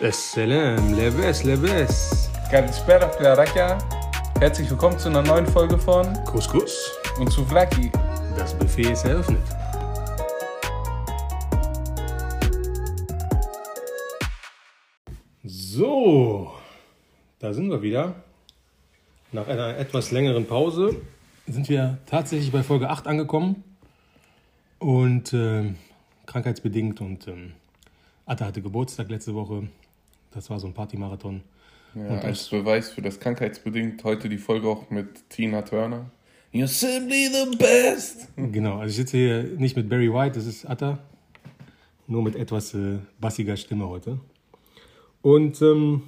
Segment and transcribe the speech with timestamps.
[0.00, 2.30] Assalam, lebes, lebes.
[2.50, 3.78] Kalispera, Plarakia.
[4.40, 6.90] Herzlich willkommen zu einer neuen Folge von Couscous.
[7.18, 7.90] und zu Vlaki.
[8.36, 9.40] Das Buffet ist eröffnet.
[15.44, 16.52] So,
[17.38, 18.14] da sind wir wieder.
[19.30, 20.96] Nach einer etwas längeren Pause
[21.46, 23.62] sind wir tatsächlich bei Folge 8 angekommen.
[24.78, 25.76] Und ähm,
[26.26, 27.52] krankheitsbedingt und ähm,
[28.26, 29.68] Atta hatte Geburtstag letzte Woche.
[30.34, 31.42] Das war so ein Partymarathon.
[31.94, 36.10] Ja, Und als Beweis für das krankheitsbedingt heute die Folge auch mit Tina Turner.
[36.52, 38.28] You're simply the best.
[38.36, 40.98] Genau, also ich sitze hier nicht mit Barry White, das ist Atta,
[42.06, 44.20] nur mit etwas äh, bassiger Stimme heute.
[45.22, 46.02] Und ähm,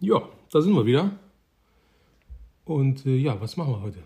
[0.00, 1.10] ja, da sind wir wieder.
[2.64, 3.98] Und äh, ja, was machen wir heute?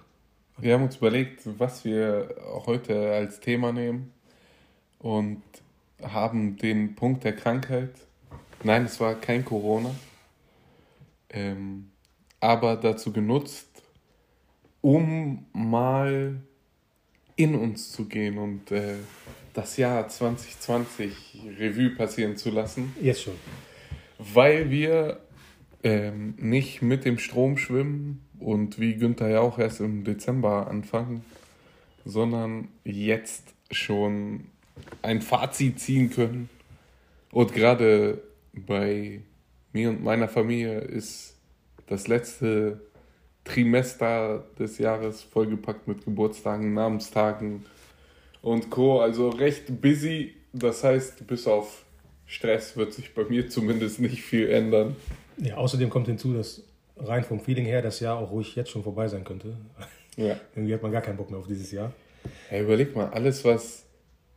[0.59, 2.35] Wir haben uns überlegt, was wir
[2.67, 4.13] heute als Thema nehmen
[5.01, 5.43] und
[6.03, 7.91] haben den Punkt der Krankheit.
[8.65, 9.93] Nein, es war kein Corona,
[11.31, 11.91] ähm,
[12.39, 13.83] aber dazu genutzt,
[14.81, 16.41] um mal
[17.35, 18.95] in uns zu gehen und äh,
[19.53, 23.35] das Jahr 2020 Revue passieren zu lassen, Jetzt schon.
[24.19, 25.21] weil wir
[25.83, 31.25] ähm, nicht mit dem Strom schwimmen und wie Günther ja auch erst im Dezember anfangen,
[32.05, 34.47] sondern jetzt schon
[35.03, 36.49] ein Fazit ziehen können.
[37.31, 39.23] Und gerade bei
[39.73, 41.37] mir und meiner Familie ist
[41.87, 42.81] das letzte
[43.45, 47.65] Trimester des Jahres vollgepackt mit Geburtstagen, Namenstagen
[48.41, 49.01] und Co.
[49.01, 50.35] Also recht busy.
[50.53, 51.85] Das heißt, bis auf
[52.27, 54.97] Stress wird sich bei mir zumindest nicht viel ändern.
[55.39, 56.63] Ja, außerdem kommt hinzu, dass
[56.97, 59.57] rein vom Feeling her das Jahr auch ruhig jetzt schon vorbei sein könnte.
[60.17, 60.37] Ja.
[60.55, 61.93] Irgendwie hat man gar keinen Bock mehr auf dieses Jahr.
[62.51, 63.85] Ja, überleg mal, alles, was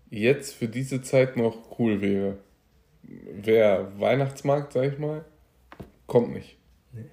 [0.10, 2.38] jetzt für diese Zeit noch cool wäre,
[3.08, 5.24] wäre Weihnachtsmarkt, sag ich mal,
[6.08, 6.58] kommt nicht.
[6.94, 7.06] Nee.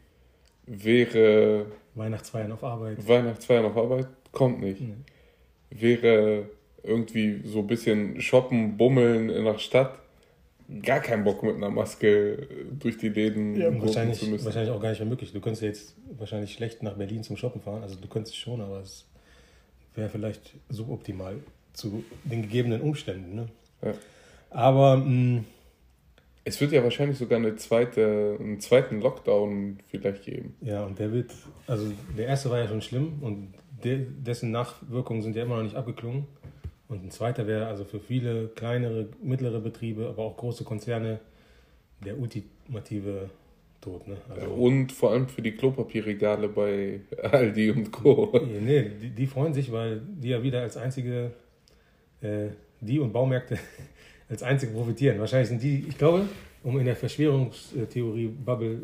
[0.66, 3.06] Wäre Weihnachtsfeiern auf Arbeit.
[3.06, 4.80] Weihnachtsfeier auf Arbeit, kommt nicht.
[4.80, 4.94] Nee.
[5.70, 6.48] Wäre
[6.82, 9.98] irgendwie so ein bisschen shoppen, bummeln in der Stadt,
[10.82, 12.46] gar keinen Bock mit einer Maske
[12.78, 14.44] durch die Läden gurken Wahrscheinlich, zu müssen.
[14.44, 15.32] wahrscheinlich auch gar nicht mehr möglich.
[15.32, 17.82] Du könntest ja jetzt wahrscheinlich schlecht nach Berlin zum Shoppen fahren.
[17.82, 19.06] Also du könntest schon, aber es
[19.94, 21.36] wäre vielleicht suboptimal
[21.72, 23.34] zu den gegebenen Umständen.
[23.34, 23.46] Ne?
[23.82, 23.94] Ja.
[24.50, 25.44] Aber mh,
[26.44, 30.56] Es wird ja wahrscheinlich sogar eine zweite, einen zweiten Lockdown vielleicht geben.
[30.60, 31.32] ja, und der wird,
[31.66, 33.54] also der erste war ja schon schlimm und
[33.84, 36.26] de, dessen Nachwirkungen sind ja immer noch nicht abgeklungen.
[36.88, 41.20] Und ein zweiter wäre also für viele kleinere, mittlere Betriebe, aber auch große Konzerne
[42.04, 43.30] der ultimative
[43.80, 44.06] Tod.
[44.06, 44.16] Ne?
[44.28, 48.38] Also, Und vor allem für die Klopapierregale bei Aldi und Co.
[48.60, 51.32] Nee, die, die freuen sich, weil die ja wieder als einzige,
[52.20, 52.48] äh,
[52.80, 53.58] die und Baumärkte
[54.32, 55.20] als einzige profitieren.
[55.20, 56.24] Wahrscheinlich sind die, ich glaube,
[56.64, 58.82] um in der Verschwörungstheorie-Bubble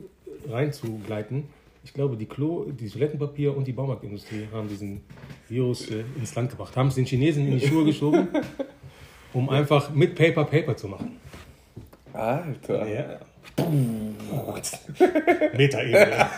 [0.49, 1.45] reinzugleiten,
[1.83, 5.01] ich glaube, die Klo, die Toilettenpapier und die Baumarktindustrie haben diesen
[5.49, 8.29] Virus äh, ins Land gebracht, haben es den Chinesen in die Schuhe geschoben,
[9.33, 11.19] um einfach mit Paper Paper zu machen.
[12.13, 12.87] Alter.
[12.87, 13.19] Ja.
[15.57, 16.29] Meta-Ebene.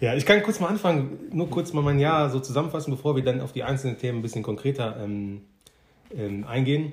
[0.00, 3.22] ja, ich kann kurz mal anfangen, nur kurz mal mein Jahr so zusammenfassen, bevor wir
[3.22, 5.42] dann auf die einzelnen Themen ein bisschen konkreter ähm,
[6.14, 6.92] ähm, eingehen.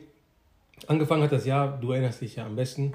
[0.87, 2.93] Angefangen hat das Jahr, du erinnerst dich ja am besten,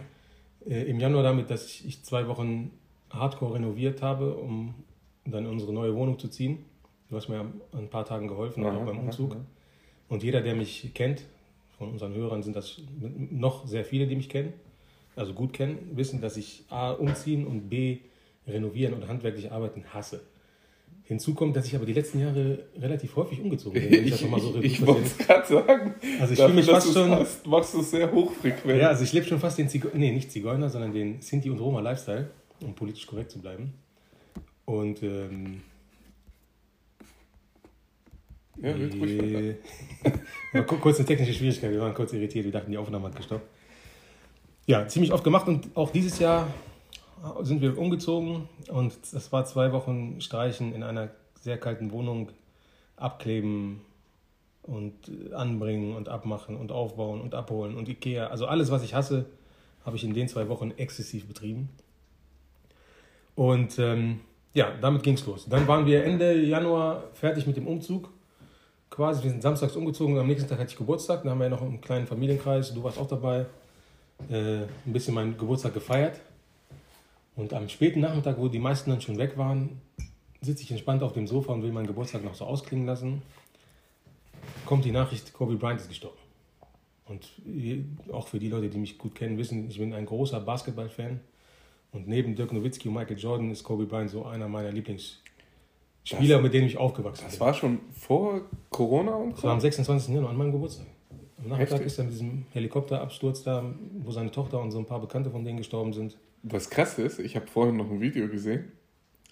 [0.66, 2.70] äh, im Januar damit, dass ich, ich zwei Wochen
[3.10, 4.74] hardcore renoviert habe, um
[5.24, 6.64] dann in unsere neue Wohnung zu ziehen.
[7.08, 9.32] Du hast mir ein paar Tagen geholfen, auch Aha, beim aha, Umzug.
[9.32, 9.40] aha.
[10.08, 11.22] Und jeder, der mich kennt,
[11.78, 14.52] von unseren Hörern sind das noch sehr viele, die mich kennen,
[15.16, 17.98] also gut kennen, wissen, dass ich A, umziehen und B,
[18.46, 20.22] renovieren und handwerklich arbeiten hasse.
[21.08, 24.06] Hinzu kommt, dass ich aber die letzten Jahre relativ häufig umgezogen bin.
[24.06, 25.94] Ich, mal so ich, ich wollte es gerade sagen.
[26.20, 28.78] Also ich fühle mich fast schon- Hast, machst du es sehr hochfrequent.
[28.80, 31.58] Ja, also ich lebe schon fast den Zigeuner, nee, nicht Zigeuner, sondern den Sinti und
[31.60, 32.30] Roma Lifestyle,
[32.62, 33.72] um politisch korrekt zu bleiben.
[34.66, 35.62] Und ähm,
[38.60, 39.56] ja wird
[40.52, 43.16] ja, ku- kurz eine technische Schwierigkeit, wir waren kurz irritiert, wir dachten, die Aufnahme hat
[43.16, 43.46] gestoppt.
[44.66, 46.48] Ja, ziemlich oft gemacht und auch dieses Jahr
[47.42, 51.10] sind wir umgezogen und das war zwei Wochen Streichen in einer
[51.40, 52.30] sehr kalten Wohnung,
[52.96, 53.80] abkleben
[54.62, 54.94] und
[55.32, 58.26] anbringen und abmachen und aufbauen und abholen und Ikea.
[58.26, 59.26] Also alles, was ich hasse,
[59.84, 61.70] habe ich in den zwei Wochen exzessiv betrieben.
[63.34, 64.20] Und ähm,
[64.52, 65.46] ja, damit ging es los.
[65.48, 68.10] Dann waren wir Ende Januar fertig mit dem Umzug.
[68.90, 71.22] Quasi, wir sind samstags umgezogen und am nächsten Tag hatte ich Geburtstag.
[71.22, 73.46] Da haben wir noch einen kleinen Familienkreis, du warst auch dabei,
[74.28, 76.20] äh, ein bisschen meinen Geburtstag gefeiert.
[77.38, 79.80] Und am späten Nachmittag, wo die meisten dann schon weg waren,
[80.40, 83.22] sitze ich entspannt auf dem Sofa und will meinen Geburtstag noch so ausklingen lassen.
[84.66, 86.18] Kommt die Nachricht, Kobe Bryant ist gestorben.
[87.06, 87.30] Und
[88.12, 91.20] auch für die Leute, die mich gut kennen, wissen, ich bin ein großer Basketball-Fan.
[91.92, 96.42] Und neben Dirk Nowitzki und Michael Jordan ist Kobe Bryant so einer meiner Lieblingsspieler, das,
[96.42, 97.30] mit denen ich aufgewachsen bin.
[97.30, 99.34] Das war schon vor Corona und so?
[99.36, 100.12] Das war am 26.
[100.12, 100.86] Januar, an meinem Geburtstag.
[101.38, 101.86] Am Nachmittag Heftig.
[101.86, 103.64] ist er mit diesem Helikopterabsturz da,
[104.02, 106.18] wo seine Tochter und so ein paar Bekannte von denen gestorben sind.
[106.50, 108.72] Was krass ist, ich habe vorhin noch ein Video gesehen.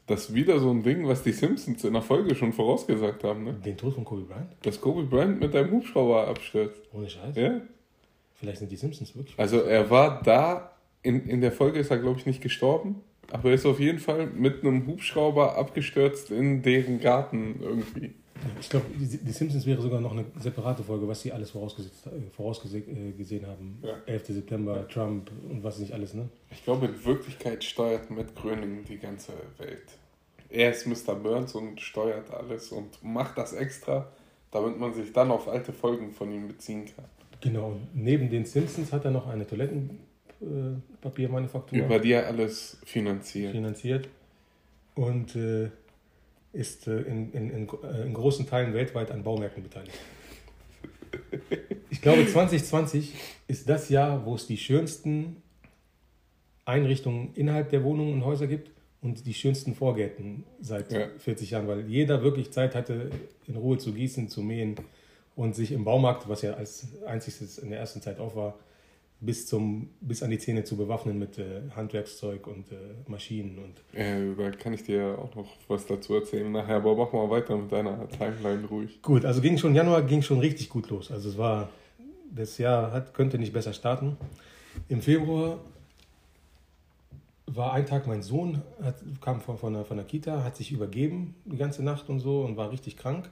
[0.06, 3.44] Das ist wieder so ein Ding, was die Simpsons in der Folge schon vorausgesagt haben.
[3.44, 3.54] Ne?
[3.54, 4.52] Den Tod von Kobe Bryant?
[4.62, 6.80] Dass Kobe Bryant mit einem Hubschrauber abstürzt.
[6.92, 7.34] Ohne Scheiß?
[7.36, 7.60] Ja.
[8.34, 9.36] Vielleicht sind die Simpsons wirklich.
[9.38, 13.00] Also er war da, in, in der Folge ist er, glaube ich, nicht gestorben,
[13.32, 18.14] aber er ist auf jeden Fall mit einem Hubschrauber abgestürzt in deren Garten irgendwie.
[18.60, 23.46] Ich glaube, die, Simpsons wäre sogar noch eine separate Folge, was sie alles vorausgesehen äh,
[23.46, 23.78] haben.
[23.82, 23.94] Ja.
[24.06, 24.26] 11.
[24.26, 26.28] September, Trump und was nicht alles, ne?
[26.50, 29.86] Ich glaube, in Wirklichkeit steuert Matt Gröning die ganze Welt.
[30.48, 31.14] Er ist Mr.
[31.14, 34.08] Burns und steuert alles und macht das extra,
[34.50, 37.04] damit man sich dann auf alte Folgen von ihm beziehen kann.
[37.40, 41.78] Genau, neben den Simpsons hat er noch eine Toilettenpapiermanufaktur.
[41.78, 43.52] Über die er alles finanziert.
[43.52, 44.08] Finanziert.
[44.94, 45.68] Und äh,
[46.56, 49.98] ist äh, in, in, in, äh, in, großen Teilen weltweit an Baumärkten beteiligt.
[51.90, 53.14] Ich glaube, 2020
[53.46, 55.42] ist das Jahr, wo es die schönsten
[56.64, 58.70] Einrichtungen innerhalb der Wohnungen und Häuser gibt
[59.00, 61.08] und die schönsten Vorgärten seit ja.
[61.18, 63.10] 40 Jahren, weil jeder wirklich Zeit hatte,
[63.46, 64.74] in Ruhe zu gießen, zu mähen
[65.36, 68.58] und sich im Baumarkt, was ja als einziges in der ersten Zeit auf war,
[69.20, 72.76] bis, zum, bis an die Zähne zu bewaffnen mit äh, Handwerkszeug und äh,
[73.06, 73.58] Maschinen.
[73.58, 77.30] Und äh, da kann ich dir auch noch was dazu erzählen nachher, aber mach mal
[77.30, 79.00] weiter mit deiner Timeline ruhig.
[79.02, 81.10] Gut, also ging schon Januar ging schon richtig gut los.
[81.10, 81.70] Also es war,
[82.34, 84.16] das Jahr hat, könnte nicht besser starten.
[84.88, 85.60] Im Februar
[87.46, 90.72] war ein Tag, mein Sohn hat, kam von, von, der, von der Kita, hat sich
[90.72, 93.30] übergeben die ganze Nacht und so und war richtig krank.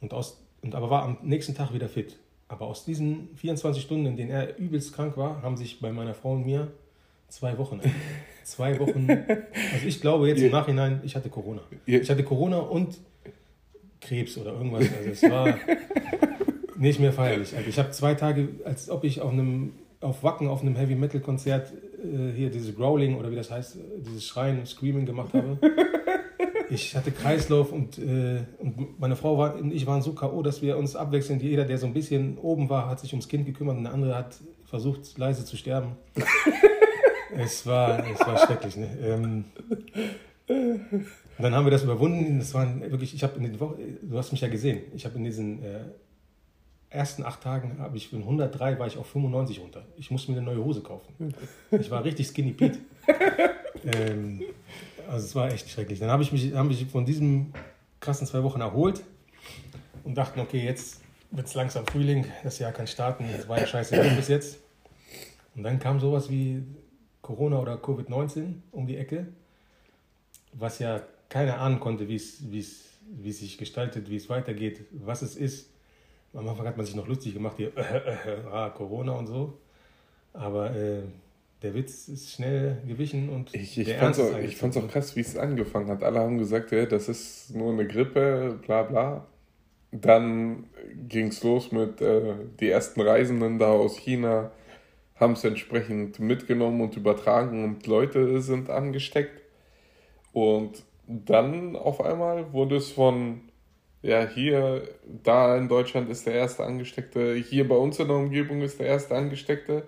[0.00, 2.18] Und, aus, und aber war am nächsten Tag wieder fit.
[2.48, 6.14] Aber aus diesen 24 Stunden, in denen er übelst krank war, haben sich bei meiner
[6.14, 6.72] Frau und mir
[7.28, 7.80] zwei Wochen,
[8.44, 11.62] zwei Wochen, also ich glaube jetzt im Nachhinein, ich hatte Corona.
[11.86, 12.98] Ich hatte Corona und
[14.00, 14.86] Krebs oder irgendwas.
[14.96, 15.58] Also es war
[16.76, 17.56] nicht mehr feierlich.
[17.56, 20.94] Also ich habe zwei Tage, als ob ich auf einem auf Wacken auf einem Heavy
[20.94, 25.58] Metal Konzert äh, hier dieses Growling oder wie das heißt, dieses Schreien, Screaming gemacht habe.
[26.74, 30.60] Ich hatte Kreislauf und, äh, und meine Frau war, und ich waren so K.O., dass
[30.60, 33.76] wir uns abwechselnd, jeder, der so ein bisschen oben war, hat sich ums Kind gekümmert
[33.76, 35.92] und der andere hat versucht, leise zu sterben.
[37.36, 38.76] es, war, es war schrecklich.
[38.76, 38.88] Ne?
[39.00, 39.44] Ähm,
[41.38, 42.40] dann haben wir das überwunden.
[42.40, 45.16] Das waren wirklich, ich habe in den Wochen, du hast mich ja gesehen, ich habe
[45.16, 45.80] in diesen äh,
[46.90, 49.84] ersten acht Tagen, habe ich von 103 war ich auf 95 runter.
[49.96, 51.34] Ich musste mir eine neue Hose kaufen.
[51.70, 52.78] Ich war richtig Skinny Pete.
[53.84, 54.42] ähm,
[55.14, 56.00] also es war echt schrecklich.
[56.00, 57.54] Dann habe ich mich, hab mich von diesen
[58.00, 59.02] krassen zwei Wochen erholt
[60.02, 61.00] und dachten, okay, jetzt
[61.30, 64.58] wird es langsam Frühling, das Jahr kann starten, es war ja scheiße bis jetzt.
[65.54, 66.64] Und dann kam sowas wie
[67.22, 69.28] Corona oder Covid-19 um die Ecke,
[70.52, 72.38] was ja keiner ahnen konnte, wie es,
[73.22, 75.70] sich gestaltet, wie es weitergeht, was es ist.
[76.32, 79.58] Am Anfang hat man sich noch lustig gemacht, hier, äh, äh, ah, Corona und so.
[80.32, 81.02] Aber äh,
[81.64, 85.88] der Witz ist schnell gewichen und ich, ich fand es auch, krass, wie es angefangen
[85.88, 86.04] hat.
[86.04, 89.26] Alle haben gesagt, ja, das ist nur eine Grippe, bla bla.
[89.90, 90.66] Dann
[91.08, 94.50] ging es los mit äh, die ersten Reisenden da aus China
[95.16, 99.40] haben es entsprechend mitgenommen und übertragen und Leute sind angesteckt.
[100.32, 103.42] Und dann auf einmal wurde es von,
[104.02, 104.82] ja, hier,
[105.22, 108.88] da in Deutschland ist der erste Angesteckte, hier bei uns in der Umgebung ist der
[108.88, 109.84] erste Angesteckte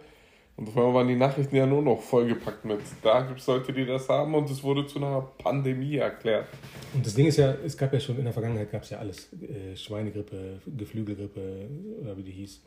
[0.57, 3.73] und auf einmal waren die Nachrichten ja nur noch vollgepackt mit, da gibt es Leute,
[3.75, 6.47] die das haben und es wurde zu einer Pandemie erklärt.
[6.95, 8.99] Und das Ding ist ja, es gab ja schon in der Vergangenheit gab es ja
[8.99, 9.29] alles.
[9.35, 11.69] Äh, Schweinegrippe, Geflügelgrippe
[12.01, 12.63] oder wie die hieß.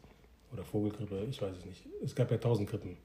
[0.54, 1.84] Oder Vogelgrippe, ich weiß es nicht.
[2.04, 2.98] Es gab ja tausend Grippen.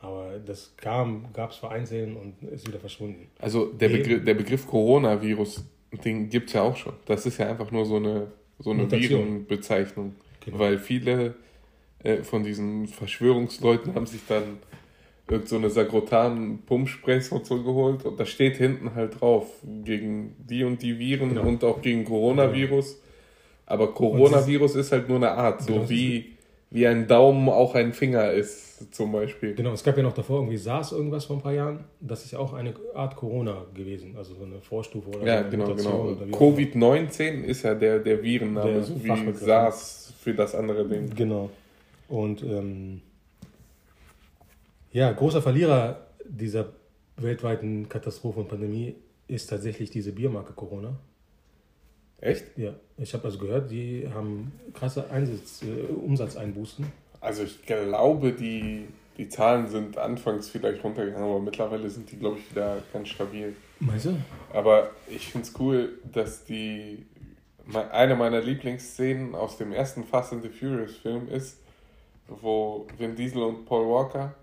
[0.00, 3.28] Aber das kam, gab es vereinzelt und ist wieder verschwunden.
[3.38, 5.64] Also der, Begriff, der Begriff Coronavirus,
[6.04, 6.94] den gibt es ja auch schon.
[7.06, 10.14] Das ist ja einfach nur so eine, so eine Virenbezeichnung.
[10.44, 10.58] Genau.
[10.58, 11.34] Weil viele
[12.02, 14.58] äh, von diesen Verschwörungsleuten haben sich dann
[15.30, 19.46] irgend so eine Sagrotan-Pumpsprays und so geholt und da steht hinten halt drauf,
[19.84, 21.42] gegen die und die Viren genau.
[21.42, 22.94] und auch gegen Coronavirus.
[22.94, 23.04] Genau.
[23.66, 25.90] Aber Coronavirus ist, ist, halt nur eine Art, so genau.
[25.90, 26.36] wie,
[26.70, 29.54] wie ein Daumen auch ein Finger ist, zum Beispiel.
[29.54, 31.84] Genau, es gab ja noch davor irgendwie SARS irgendwas vor ein paar Jahren.
[32.00, 35.50] Das ist ja auch eine Art Corona gewesen, also so eine Vorstufe oder Ja, so
[35.50, 36.16] genau, genau.
[36.30, 41.10] Covid-19 ist ja der, der Virenname, der so wie SARS für das andere Ding.
[41.14, 41.50] Genau.
[42.08, 43.02] Und ähm,
[44.92, 46.72] ja, großer Verlierer dieser
[47.16, 48.96] weltweiten Katastrophe und Pandemie
[49.26, 50.96] ist tatsächlich diese Biermarke Corona.
[52.20, 52.56] Echt?
[52.56, 56.84] Ja, ich habe also gehört, die haben krasse Einsatz, äh, Umsatzeinbußen.
[57.20, 58.86] also ich glaube, die,
[59.16, 63.54] die Zahlen sind anfangs vielleicht runtergegangen, aber mittlerweile sind die, glaube ich, wieder ganz stabil.
[63.78, 64.16] Meinst du?
[64.52, 67.06] Aber ich finde es cool, dass die.
[67.92, 71.58] Eine meiner Lieblingsszenen aus dem ersten Fast and the Furious Film ist,
[72.28, 74.34] wo Vin Diesel und Paul Walker,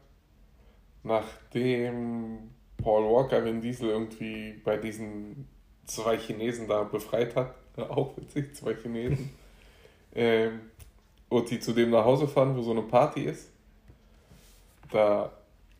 [1.03, 5.47] nachdem Paul Walker Vin Diesel irgendwie bei diesen
[5.85, 9.29] zwei Chinesen da befreit hat, auch witzig, zwei Chinesen,
[10.15, 10.59] ähm,
[11.29, 13.51] und die zu dem nach Hause fahren, wo so eine Party ist,
[14.91, 15.31] da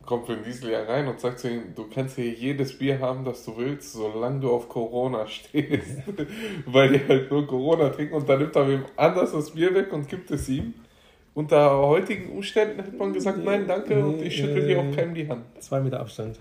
[0.04, 3.24] kommt Vin Diesel ja rein und sagt zu ihm, du kannst hier jedes Bier haben,
[3.24, 6.02] das du willst, solange du auf Corona stehst.
[6.66, 9.92] Weil die halt nur Corona trinken und dann nimmt er wem anders das Bier weg
[9.92, 10.74] und gibt es ihm.
[11.36, 15.14] Unter heutigen Umständen hätte man gesagt, nein, danke, nee, und ich schüttel dir auch keinem
[15.14, 15.44] die Hand.
[15.60, 16.38] Zwei Meter Abstand.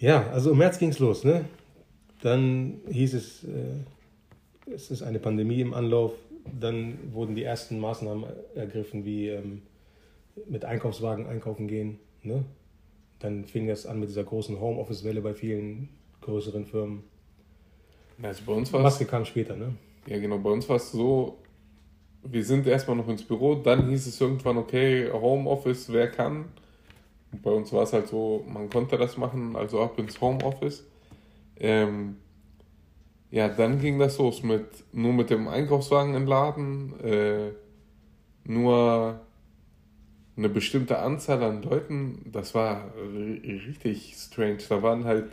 [0.00, 1.44] Ja, also im März ging es los, ne?
[2.22, 6.10] Dann hieß es, äh, es ist eine Pandemie im Anlauf.
[6.60, 8.24] Dann wurden die ersten Maßnahmen
[8.56, 9.62] ergriffen, wie ähm,
[10.48, 12.00] mit Einkaufswagen einkaufen gehen.
[12.24, 12.44] Ne?
[13.20, 15.88] Dann fing das an mit dieser großen Homeoffice-Welle bei vielen
[16.22, 17.04] größeren Firmen.
[18.20, 19.76] Also bei uns war Maske kam später, ne?
[20.08, 20.38] Ja, genau.
[20.38, 21.38] Bei uns war es so,
[22.24, 26.46] wir sind erstmal noch ins Büro, dann hieß es irgendwann, okay, Homeoffice, wer kann.
[27.42, 30.84] Bei uns war es halt so, man konnte das machen, also ab ins Homeoffice.
[31.56, 32.16] Ähm,
[33.30, 37.50] ja, dann ging das los mit nur mit dem Einkaufswagen im Laden, äh,
[38.44, 39.20] nur
[40.36, 44.58] eine bestimmte Anzahl an Leuten, das war richtig strange.
[44.68, 45.32] Da waren halt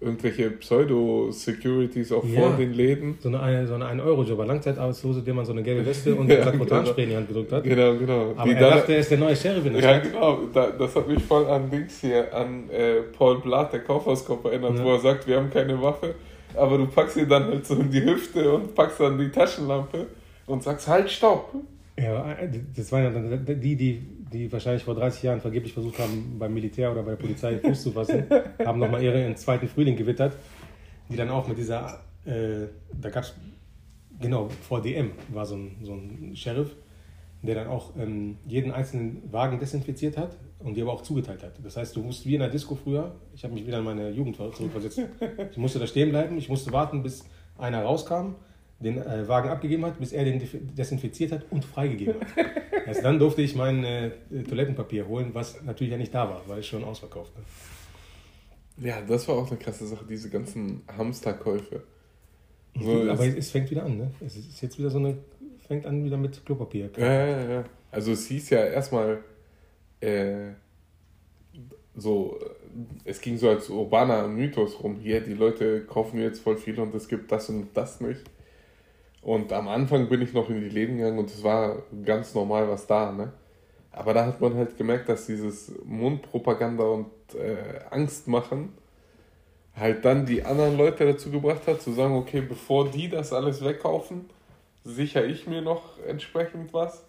[0.00, 3.16] irgendwelche Pseudo-Securities auch ja, vor den Läden.
[3.20, 7.04] So eine, so eine 1-Euro-Jobber, Langzeitarbeitslose, dem man so eine gelbe Weste und ja, Sakrotanspray
[7.04, 7.64] in die Hand gedrückt hat.
[7.64, 8.34] Genau, genau.
[8.36, 10.12] Aber die er da, dachte, er ist der neue Sheriff in der Ja, Stadt.
[10.12, 10.38] genau.
[10.52, 14.76] Da, das hat mich voll an Dings hier, an äh, Paul Blatt, der Kaufhauskopf, erinnert,
[14.76, 14.84] ja.
[14.84, 16.14] wo er sagt, wir haben keine Waffe,
[16.54, 20.06] aber du packst ihn dann halt so in die Hüfte und packst dann die Taschenlampe
[20.46, 21.54] und sagst, halt, stopp.
[21.98, 22.36] Ja,
[22.74, 26.52] das waren ja dann die, die die wahrscheinlich vor 30 Jahren vergeblich versucht haben, beim
[26.52, 28.24] Militär oder bei der Polizei Fuß zu fassen,
[28.64, 30.36] haben nochmal ihren zweiten Frühling gewittert,
[31.08, 32.66] die dann auch mit dieser, äh,
[33.00, 33.34] da gab es,
[34.20, 36.74] genau, vor DM war so ein, so ein Sheriff,
[37.42, 41.52] der dann auch ähm, jeden einzelnen Wagen desinfiziert hat und die aber auch zugeteilt hat.
[41.62, 44.10] Das heißt, du musst wie in der Disco früher, ich habe mich wieder in meine
[44.10, 45.00] Jugend zurückversetzt,
[45.52, 47.24] ich musste da stehen bleiben, ich musste warten, bis
[47.56, 48.34] einer rauskam
[48.78, 50.42] den äh, Wagen abgegeben hat, bis er den
[50.76, 52.46] desinfiziert hat und freigegeben hat.
[52.86, 54.10] Erst dann durfte ich mein äh,
[54.48, 57.42] Toilettenpapier holen, was natürlich ja nicht da war, weil es schon ausverkauft war.
[58.86, 61.82] Ja, das war auch eine krasse Sache, diese ganzen Hamsterkäufe.
[62.78, 64.10] So, aber es fängt wieder an, ne?
[64.20, 65.16] Es ist jetzt wieder so eine,
[65.66, 66.90] fängt an wieder mit Klopapier.
[66.98, 67.64] Ja, ja, ja.
[67.90, 69.24] Also es hieß ja erstmal,
[70.00, 70.50] äh,
[71.94, 72.38] so,
[73.04, 76.94] es ging so als urbaner Mythos rum, hier, die Leute kaufen jetzt voll viel und
[76.94, 78.20] es gibt das und das nicht.
[79.26, 82.68] Und am Anfang bin ich noch in die Läden gegangen und es war ganz normal
[82.68, 83.32] was da, ne?
[83.90, 88.72] Aber da hat man halt gemerkt, dass dieses Mundpropaganda und äh, Angst machen
[89.74, 93.64] halt dann die anderen Leute dazu gebracht hat, zu sagen, okay, bevor die das alles
[93.64, 94.30] wegkaufen,
[94.84, 97.04] sichere ich mir noch entsprechend was.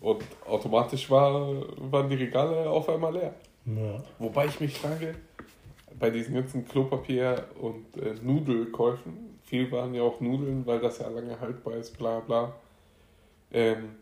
[0.00, 3.34] Und automatisch war, waren die Regale auf einmal leer.
[3.64, 4.02] Ja.
[4.18, 5.14] Wobei ich mich frage,
[6.00, 11.06] bei diesen ganzen Klopapier- und äh, Nudelkäufen, viel waren ja auch Nudeln, weil das ja
[11.06, 12.52] lange haltbar ist, bla bla.
[13.52, 13.94] Ähm,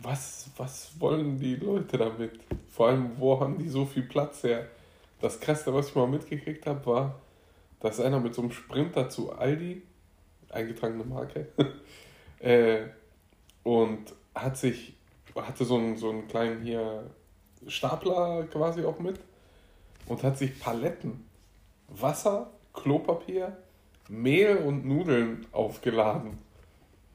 [0.00, 2.32] was, was wollen die Leute damit?
[2.68, 4.66] Vor allem, wo haben die so viel Platz her?
[5.20, 7.20] Das Krasse, was ich mal mitgekriegt habe, war,
[7.78, 9.82] dass einer mit so einem Sprinter zu Aldi,
[10.50, 11.46] eingetragene Marke,
[12.40, 12.86] äh,
[13.62, 14.94] und hat sich,
[15.36, 17.08] hatte so einen, so einen kleinen hier
[17.68, 19.20] Stapler quasi auch mit
[20.06, 21.24] und hat sich Paletten
[21.88, 23.56] Wasser, Klopapier,
[24.08, 26.38] Mehl und Nudeln aufgeladen.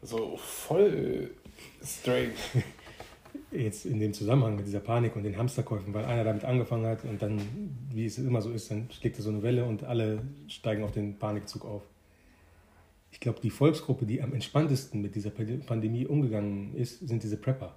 [0.02, 1.32] So voll
[1.84, 2.34] strange.
[3.52, 7.04] Jetzt in dem Zusammenhang mit dieser Panik und den Hamsterkäufen, weil einer damit angefangen hat
[7.04, 7.40] und dann,
[7.94, 10.92] wie es immer so ist, dann schlägt er so eine Welle und alle steigen auf
[10.92, 11.84] den Panikzug auf.
[13.12, 17.76] Ich glaube, die Volksgruppe, die am entspanntesten mit dieser Pandemie umgegangen ist, sind diese Prepper.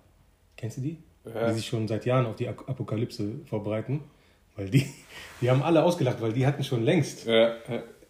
[0.57, 0.99] Kennst du die?
[1.25, 1.49] Ja.
[1.49, 4.01] Die sich schon seit Jahren auf die Apokalypse vorbereiten.
[4.57, 4.87] Weil die,
[5.41, 7.57] die haben alle ausgelacht, weil die hatten schon längst ja.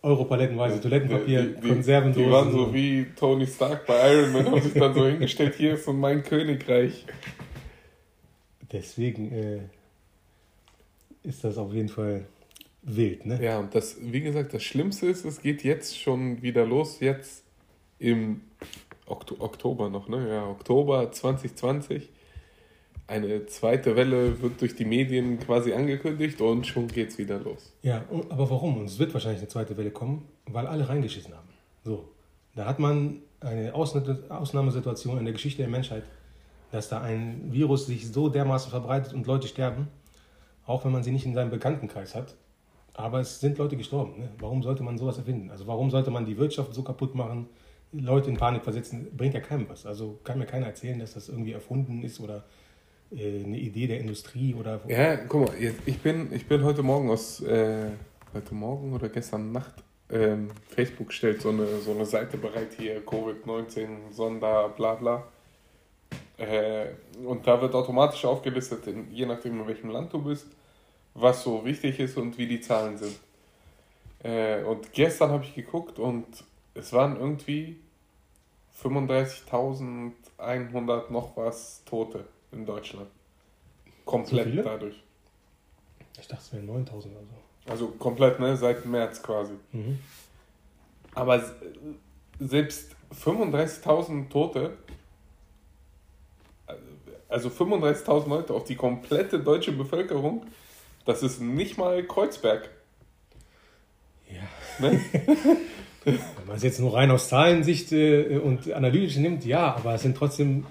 [0.05, 2.27] Europalettenweise Toilettenpapier, die, die, Konservendosen.
[2.27, 5.75] Die waren so wie Tony Stark bei Iron Man, haben sich dann so hingestellt, hier
[5.75, 7.07] ist so mein Königreich.
[8.71, 9.61] Deswegen äh,
[11.23, 12.27] ist das auf jeden Fall
[12.83, 13.43] wild, ne?
[13.43, 17.45] Ja, und das, wie gesagt, das Schlimmste ist, es geht jetzt schon wieder los, jetzt
[17.99, 18.43] im
[19.07, 20.29] Oktober noch, ne?
[20.29, 22.11] Ja, Oktober 2020
[23.07, 27.73] eine zweite Welle wird durch die Medien quasi angekündigt und schon geht's wieder los.
[27.83, 28.79] Ja, aber warum?
[28.79, 31.49] Und es wird wahrscheinlich eine zweite Welle kommen, weil alle reingeschissen haben.
[31.85, 32.09] So,
[32.55, 36.05] da hat man eine Ausnahmesituation in der Geschichte der Menschheit.
[36.75, 39.87] dass da ein Virus sich so dermaßen verbreitet und Leute sterben,
[40.67, 42.35] auch wenn man sie nicht in seinem Bekanntenkreis hat.
[42.95, 44.19] Aber es sind Leute gestorben.
[44.19, 44.29] Ne?
[44.39, 45.51] Warum sollte man sowas erfinden?
[45.51, 47.47] Also warum sollte man die Wirtschaft so kaputt machen,
[47.93, 49.07] Leute in Panik versetzen?
[49.17, 49.87] Bringt ja keinem was.
[49.87, 52.43] Also kann mir keiner erzählen, dass das irgendwie erfunden ist oder
[53.13, 54.81] eine Idee der Industrie oder.
[54.89, 55.55] Ja, guck mal,
[55.87, 57.91] ich bin, ich bin heute Morgen aus, äh,
[58.33, 59.75] heute Morgen oder gestern Nacht,
[60.11, 65.25] ähm, Facebook stellt so eine, so eine Seite bereit hier, Covid-19, Sonder, bla bla.
[66.37, 66.87] Äh,
[67.25, 70.47] und da wird automatisch aufgelistet, in, je nachdem in welchem Land du bist,
[71.15, 73.19] was so wichtig ist und wie die Zahlen sind.
[74.23, 76.27] Äh, und gestern habe ich geguckt und
[76.75, 77.79] es waren irgendwie
[78.83, 83.09] 35.100 noch was Tote in Deutschland.
[84.05, 85.03] Komplett so dadurch.
[86.21, 87.71] Ich dachte, es wären 9000 oder so.
[87.71, 88.57] Also komplett, ne?
[88.57, 89.55] Seit März quasi.
[89.73, 89.99] Mhm.
[91.15, 91.43] Aber
[92.39, 94.77] selbst 35.000 Tote,
[97.29, 100.47] also 35.000 Leute auf die komplette deutsche Bevölkerung,
[101.05, 102.69] das ist nicht mal Kreuzberg.
[104.31, 104.43] Ja.
[104.79, 105.01] Ne?
[106.05, 110.03] Wenn man es jetzt nur rein aus Zahlensicht äh, und analytisch nimmt, ja, aber es
[110.03, 110.67] sind trotzdem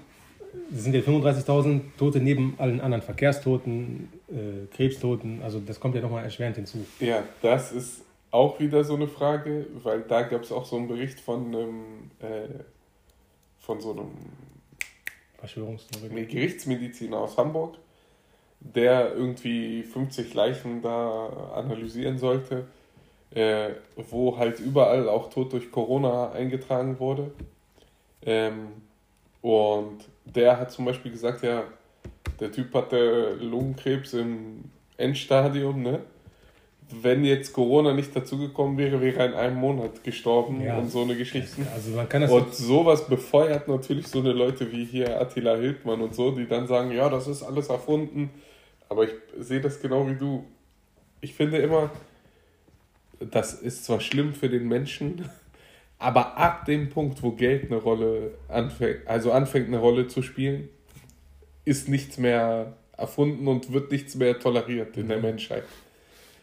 [0.72, 5.42] sind ja 35.000 Tote neben allen anderen Verkehrstoten, äh, Krebstoten.
[5.42, 6.84] Also das kommt ja nochmal erschwerend hinzu.
[7.00, 10.88] Ja, das ist auch wieder so eine Frage, weil da gab es auch so einen
[10.88, 12.48] Bericht von einem, äh,
[13.58, 14.10] von so einem
[16.10, 17.76] nee, Gerichtsmediziner aus Hamburg,
[18.60, 22.66] der irgendwie 50 Leichen da analysieren sollte,
[23.30, 23.70] äh,
[24.10, 27.30] wo halt überall auch Tod durch Corona eingetragen wurde.
[28.22, 28.68] Ähm,
[29.42, 31.64] und der hat zum Beispiel gesagt, ja,
[32.40, 34.64] der Typ hatte Lungenkrebs im
[34.96, 36.00] Endstadium, ne?
[36.90, 40.76] Wenn jetzt Corona nicht dazugekommen wäre, wäre er in einem Monat gestorben ja.
[40.76, 41.66] und so eine Geschichte.
[41.74, 46.02] Also man kann das und sowas befeuert natürlich so eine Leute wie hier Attila Hildmann
[46.02, 48.30] und so, die dann sagen, ja, das ist alles erfunden.
[48.90, 50.44] Aber ich sehe das genau wie du.
[51.22, 51.90] Ich finde immer,
[53.18, 55.28] das ist zwar schlimm für den Menschen,
[55.98, 60.68] aber ab dem Punkt, wo Geld eine Rolle anfängt, also anfängt eine Rolle zu spielen,
[61.64, 65.24] ist nichts mehr erfunden und wird nichts mehr toleriert in der mhm.
[65.24, 65.64] Menschheit.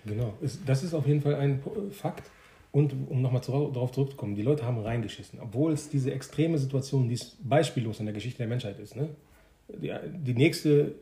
[0.05, 0.33] Genau,
[0.65, 1.61] das ist auf jeden Fall ein
[1.91, 2.29] Fakt.
[2.71, 7.15] Und um nochmal darauf zurückzukommen, die Leute haben reingeschissen, obwohl es diese extreme Situation, die
[7.15, 8.95] ist beispiellos in der Geschichte der Menschheit ist.
[8.95, 9.09] Ne?
[9.67, 10.95] Die, die nächste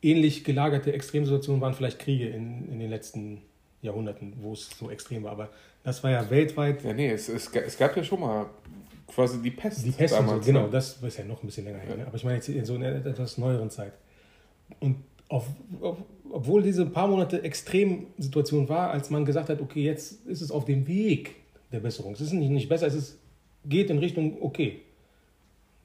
[0.00, 3.42] ähnlich gelagerte Extremsituation waren vielleicht Kriege in, in den letzten
[3.82, 5.32] Jahrhunderten, wo es so extrem war.
[5.32, 5.50] Aber
[5.86, 6.82] das war ja weltweit.
[6.82, 8.46] Ja, nee, es, es, es gab ja schon mal
[9.06, 9.86] quasi die Pest.
[9.86, 10.70] Die Pest, damals, so, genau, ne?
[10.72, 11.96] das ist ja noch ein bisschen länger her.
[11.96, 12.04] Ne?
[12.04, 13.92] Aber ich meine jetzt in so einer etwas neueren Zeit.
[14.80, 14.96] Und
[15.28, 15.46] auf,
[15.80, 20.50] auf, obwohl diese paar Monate Extremsituation war, als man gesagt hat, okay, jetzt ist es
[20.50, 21.36] auf dem Weg
[21.70, 22.14] der Besserung.
[22.14, 23.18] Es ist nicht, nicht besser, es ist,
[23.64, 24.80] geht in Richtung, okay,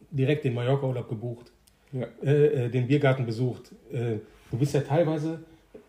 [0.09, 1.51] direkt den Mallorca-Urlaub gebucht,
[1.91, 2.07] ja.
[2.23, 3.71] äh, äh den Biergarten besucht.
[3.91, 4.17] Äh,
[4.49, 5.43] du bist ja teilweise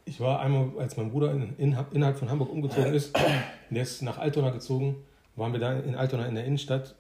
[0.04, 3.16] ich war einmal, als mein Bruder in, in, innerhalb von Hamburg umgezogen ist,
[3.70, 4.96] der ist nach Altona gezogen,
[5.36, 6.94] waren wir da in Altona in der Innenstadt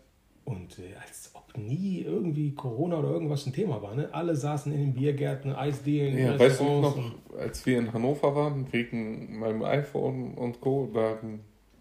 [0.44, 3.94] und äh, als ob nie irgendwie Corona oder irgendwas ein Thema war.
[3.94, 4.08] Ne?
[4.12, 6.96] Alle saßen in den Biergärten, Eisdielen, ja, Weißt du noch,
[7.38, 11.18] als wir in Hannover waren, wegen meinem iPhone und Co., da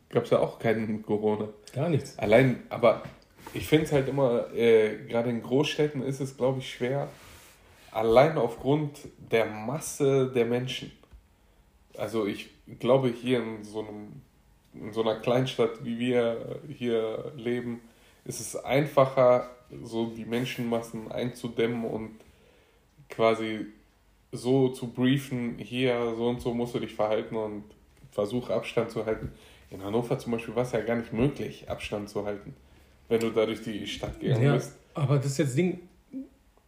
[0.10, 1.48] gab es ja auch keinen Corona.
[1.74, 2.18] Gar nichts.
[2.20, 3.04] Allein, aber
[3.54, 7.08] ich finde es halt immer, äh, gerade in Großstädten ist es, glaube ich, schwer,
[7.92, 9.00] allein aufgrund
[9.32, 10.92] der Masse der Menschen
[11.98, 12.50] also ich
[12.80, 14.22] glaube, hier in so, einem,
[14.74, 17.82] in so einer Kleinstadt, wie wir hier leben,
[18.26, 19.50] ist es einfacher,
[19.84, 22.12] so die Menschenmassen einzudämmen und
[23.10, 23.66] quasi
[24.32, 27.64] so zu briefen, hier so und so musst du dich verhalten und
[28.12, 29.32] versuche Abstand zu halten.
[29.70, 32.54] In Hannover zum Beispiel war es ja gar nicht möglich, Abstand zu halten,
[33.10, 34.78] wenn du da durch die Stadt gegangen ja, bist.
[34.94, 35.80] Aber das ist jetzt Ding,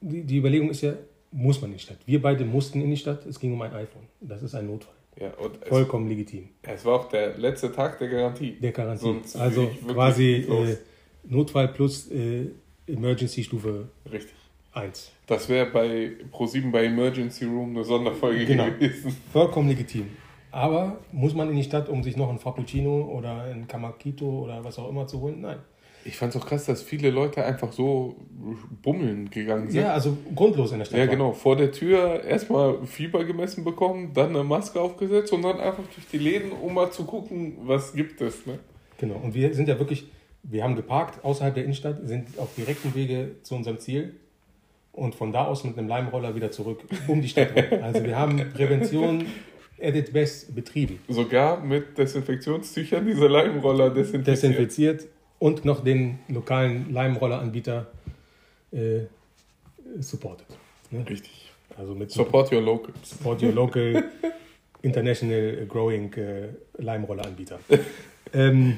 [0.02, 0.94] die, die Überlegung ist ja,
[1.32, 1.98] muss man in die Stadt.
[2.06, 4.08] Wir beide mussten in die Stadt, es ging um ein iPhone.
[4.22, 4.94] Das ist ein Notfall.
[5.19, 5.32] Ja,
[5.67, 6.49] Vollkommen es, legitim.
[6.63, 8.58] Es war auch der letzte Tag der Garantie.
[8.60, 9.04] Der Garantie.
[9.04, 10.78] Sonst also quasi äh,
[11.23, 12.47] Notfall plus äh,
[12.88, 14.34] Emergency-Stufe Richtig.
[14.73, 15.12] 1.
[15.28, 18.65] Das wäre bei Pro7 bei Emergency Room eine Sonderfolge genau.
[18.65, 19.15] gewesen.
[19.32, 20.08] Vollkommen legitim.
[20.52, 24.63] Aber muss man in die Stadt, um sich noch ein Frappuccino oder ein Kamakito oder
[24.63, 25.41] was auch immer zu holen?
[25.41, 25.58] Nein.
[26.06, 28.16] Ich fand es auch krass, dass viele Leute einfach so
[28.82, 29.82] bummeln gegangen sind.
[29.82, 31.00] Ja, also grundlos in der Stadt.
[31.00, 31.32] Ja, genau.
[31.32, 36.08] Vor der Tür erstmal Fieber gemessen bekommen, dann eine Maske aufgesetzt und dann einfach durch
[36.12, 38.46] die Läden, um mal zu gucken, was gibt es.
[38.46, 38.60] Ne?
[38.98, 39.16] Genau.
[39.16, 40.08] Und wir sind ja wirklich,
[40.44, 44.16] wir haben geparkt außerhalb der Innenstadt, sind auf direktem Wege zu unserem Ziel
[44.92, 47.52] und von da aus mit einem Leimroller wieder zurück um die Stadt.
[47.82, 49.26] also wir haben Prävention
[49.82, 51.00] at its best betrieben.
[51.08, 54.28] Sogar mit Desinfektionstüchern diese Leimroller desinfiziert.
[54.28, 55.08] Desinfiziert
[55.44, 57.88] und noch den lokalen Leimrolleranbieter
[58.72, 59.02] äh,
[60.00, 60.48] supported.
[60.90, 61.06] Ne?
[61.10, 61.52] Richtig.
[61.78, 62.94] Also mit Support your local.
[63.04, 64.06] Support your local
[64.82, 67.60] international growing äh, Leimroller-Anbieter.
[68.34, 68.78] ähm,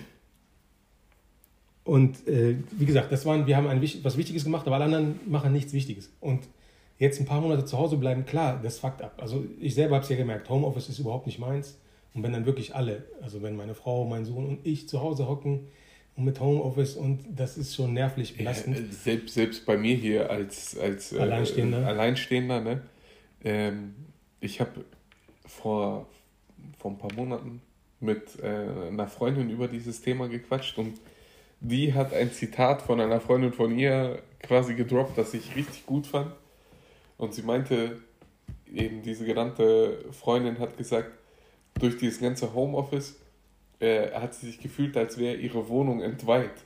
[1.83, 5.19] und äh, wie gesagt, das waren, wir haben ein, was Wichtiges gemacht, aber alle anderen
[5.27, 6.11] machen nichts Wichtiges.
[6.19, 6.47] Und
[6.97, 9.19] jetzt ein paar Monate zu Hause bleiben, klar, das fuckt ab.
[9.21, 11.77] Also ich selber habe es ja gemerkt, Homeoffice ist überhaupt nicht meins.
[12.15, 15.27] Und wenn dann wirklich alle, also wenn meine Frau, mein Sohn und ich zu Hause
[15.27, 15.67] hocken
[16.15, 18.77] und mit Homeoffice und das ist schon nervlich belastend.
[18.77, 22.81] Ja, äh, selbst, selbst bei mir hier als, als äh, Alleinstehender, äh, Alleinstehender ne?
[23.43, 23.95] Ähm,
[24.39, 24.85] ich habe
[25.45, 26.07] vor,
[26.77, 27.61] vor ein paar Monaten
[27.99, 28.47] mit äh,
[28.87, 30.99] einer Freundin über dieses Thema gequatscht und
[31.59, 36.07] die hat ein Zitat von einer Freundin von ihr quasi gedroppt, das ich richtig gut
[36.07, 36.31] fand.
[37.17, 38.01] Und sie meinte,
[38.71, 41.11] eben diese genannte Freundin hat gesagt,
[41.79, 43.15] durch dieses ganze Homeoffice
[43.85, 46.63] äh, hat sie sich gefühlt, als wäre ihre Wohnung entweiht.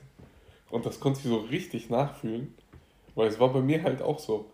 [0.69, 2.53] Und das konnte sie so richtig nachfühlen,
[3.15, 4.49] weil es war bei mir halt auch so.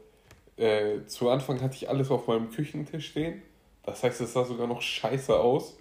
[0.57, 3.41] Äh, zu Anfang hatte ich alles auf meinem Küchentisch stehen.
[3.83, 5.77] Das heißt, es sah sogar noch scheiße aus.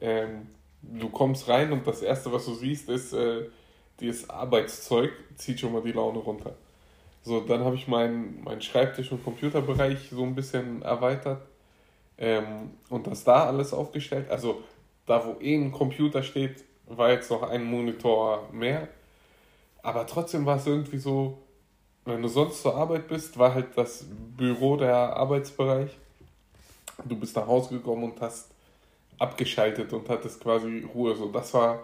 [0.00, 0.48] Ähm,
[0.82, 3.46] du kommst rein und das Erste, was du siehst, ist äh,
[4.00, 6.56] dieses Arbeitszeug, zieht schon mal die Laune runter.
[7.22, 11.46] So, dann habe ich meinen mein Schreibtisch- und Computerbereich so ein bisschen erweitert
[12.18, 14.28] ähm, und das da alles aufgestellt.
[14.28, 14.64] Also
[15.06, 18.88] da, wo eh ein Computer steht, war jetzt noch ein Monitor mehr.
[19.82, 21.38] Aber trotzdem war es irgendwie so,
[22.04, 24.04] wenn du sonst zur Arbeit bist, war halt das
[24.36, 25.90] Büro der Arbeitsbereich.
[27.04, 28.50] Du bist nach Hause gekommen und hast
[29.18, 31.14] abgeschaltet und hattest quasi Ruhe.
[31.16, 31.80] So, das war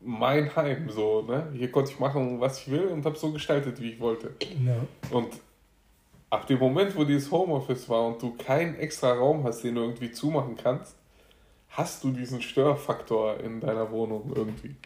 [0.00, 0.88] mein Heim.
[0.90, 1.48] So, ne?
[1.54, 4.34] Hier konnte ich machen, was ich will und habe so gestaltet, wie ich wollte.
[4.64, 4.76] Ja.
[5.10, 5.28] Und
[6.30, 9.82] ab dem Moment, wo dieses Homeoffice war und du keinen extra Raum hast, den du
[9.82, 10.96] irgendwie zumachen kannst,
[11.72, 14.76] hast du diesen Störfaktor in deiner Wohnung irgendwie.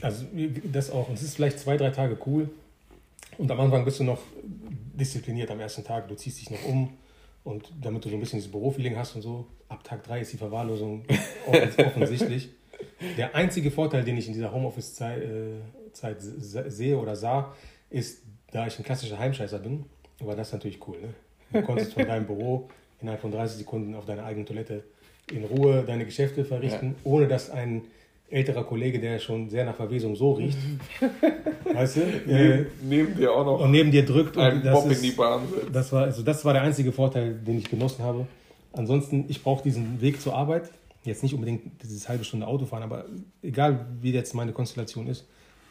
[0.00, 0.24] Also
[0.64, 1.10] das auch.
[1.10, 2.48] Es ist vielleicht zwei, drei Tage cool.
[3.36, 6.08] Und am Anfang bist du noch diszipliniert am ersten Tag.
[6.08, 6.96] Du ziehst dich noch um.
[7.42, 10.32] Und damit du so ein bisschen dieses Bürofeeling hast und so, ab Tag 3 ist
[10.32, 11.04] die Verwahrlosung
[11.46, 12.48] offensichtlich.
[13.18, 17.54] Der einzige Vorteil, den ich in dieser Homeoffice-Zeit äh, sehe oder sah,
[17.90, 19.84] ist, da ich ein klassischer Heimscheißer bin,
[20.20, 20.96] war das natürlich cool.
[21.00, 21.14] Ne?
[21.52, 24.84] Du konntest von deinem Büro innerhalb von 30 Sekunden auf deiner eigenen Toilette
[25.32, 27.10] in Ruhe deine Geschäfte verrichten, ja.
[27.10, 27.82] ohne dass ein
[28.30, 30.58] älterer Kollege, der schon sehr nach Verwesung so riecht,
[31.72, 35.10] weißt du, äh, neben, dir auch noch und neben dir drückt und das, ist, in
[35.10, 38.26] die Bahn das war also das war der einzige Vorteil, den ich genossen habe.
[38.72, 40.70] Ansonsten, ich brauche diesen Weg zur Arbeit,
[41.04, 43.04] jetzt nicht unbedingt dieses halbe Stunde Autofahren, aber
[43.42, 45.26] egal wie jetzt meine Konstellation ist,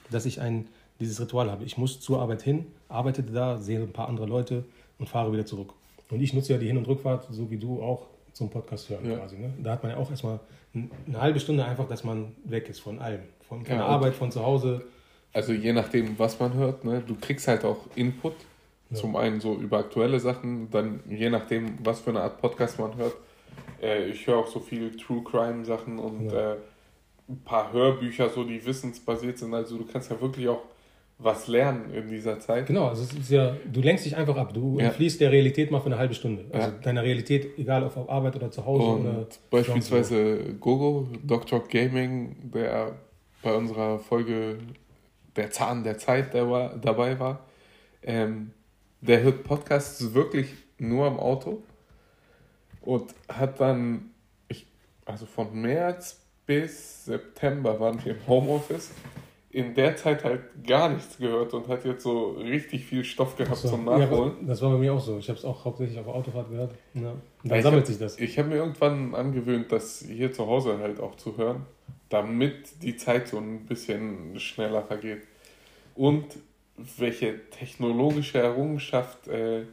[0.09, 0.67] dass ich ein
[0.99, 1.65] dieses Ritual habe.
[1.65, 4.63] Ich muss zur Arbeit hin, arbeite da, sehe ein paar andere Leute
[4.99, 5.73] und fahre wieder zurück.
[6.09, 9.09] Und ich nutze ja die Hin- und Rückfahrt, so wie du auch, zum Podcast hören
[9.09, 9.17] ja.
[9.17, 9.37] quasi.
[9.37, 9.53] Ne?
[9.59, 10.39] Da hat man ja auch erstmal
[10.73, 13.21] eine halbe Stunde einfach, dass man weg ist von allem.
[13.47, 14.83] Von, von ja, der Arbeit, von zu Hause.
[15.31, 17.01] Also je nachdem, was man hört, ne?
[17.05, 18.33] du kriegst halt auch Input.
[18.89, 18.97] Ja.
[18.97, 22.95] Zum einen so über aktuelle Sachen, dann je nachdem, was für eine Art Podcast man
[22.97, 23.15] hört.
[23.81, 26.55] Äh, ich höre auch so viel True Crime Sachen und äh,
[27.29, 29.53] ein paar Hörbücher, so die wissensbasiert sind.
[29.53, 30.61] Also du kannst ja wirklich auch
[31.23, 32.67] was lernen in dieser Zeit.
[32.67, 34.53] Genau, also es ist ja, du lenkst dich einfach ab.
[34.53, 34.87] Du ja.
[34.87, 36.45] entfließt der Realität mal für eine halbe Stunde.
[36.51, 36.73] Also ja.
[36.81, 39.27] deiner Realität, egal ob auf Arbeit oder zu Hause Und oder.
[39.49, 41.63] Beispielsweise Gogo, Dr.
[41.67, 42.93] Gaming, der
[43.41, 44.57] bei unserer Folge
[45.35, 47.45] Der Zahn der Zeit der war, dabei war,
[48.03, 48.51] ähm,
[49.01, 51.63] der hört Podcasts wirklich nur am Auto
[52.81, 54.11] und hat dann,
[54.47, 54.67] ich,
[55.05, 58.91] also von März bis September waren wir im Homeoffice
[59.53, 63.57] in der Zeit halt gar nichts gehört und hat jetzt so richtig viel Stoff gehabt
[63.57, 64.33] so, zum Nachholen.
[64.41, 65.19] Ja, das war bei mir auch so.
[65.19, 66.73] Ich habe es auch hauptsächlich auf Autofahrt gehört.
[66.95, 67.11] Ja.
[67.11, 68.17] Und dann ich sammelt hab, sich das.
[68.17, 71.67] Ich habe mir irgendwann angewöhnt, das hier zu Hause halt auch zu hören,
[72.09, 75.21] damit die Zeit so ein bisschen schneller vergeht.
[75.93, 76.25] Und
[76.97, 79.65] welche technologische Errungenschaft äh,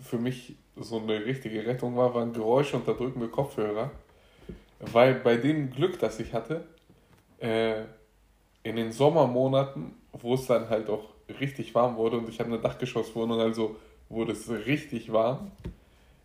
[0.00, 3.90] für mich so eine richtige Rettung war, waren geräuschunterdrückende Kopfhörer.
[4.78, 6.64] Weil bei dem Glück, das ich hatte,
[7.40, 7.82] äh,
[8.66, 11.04] in den Sommermonaten, wo es dann halt auch
[11.40, 13.76] richtig warm wurde und ich habe eine Dachgeschosswohnung, also
[14.08, 15.52] wurde es richtig warm,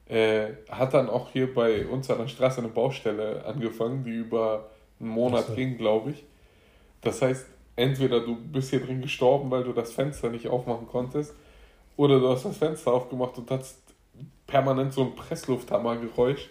[0.10, 4.72] äh, hat dann auch hier bei uns an der Straße eine Baustelle angefangen, die über
[5.00, 5.54] einen Monat so.
[5.54, 6.24] ging, glaube ich.
[7.02, 11.36] Das heißt, entweder du bist hier drin gestorben, weil du das Fenster nicht aufmachen konntest,
[11.96, 13.78] oder du hast das Fenster aufgemacht und hast
[14.48, 16.50] permanent so ein Presslufthammergeräusch.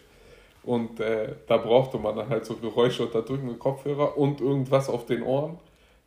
[0.62, 5.22] Und äh, da brauchte man dann halt so Geräusche unterdrückende Kopfhörer und irgendwas auf den
[5.22, 5.58] Ohren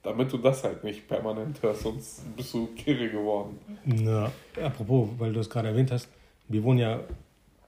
[0.03, 3.57] damit du das halt nicht permanent hörst, sonst bist du kirre geworden.
[3.85, 6.09] Na, apropos, weil du es gerade erwähnt hast,
[6.49, 6.99] wir wohnen ja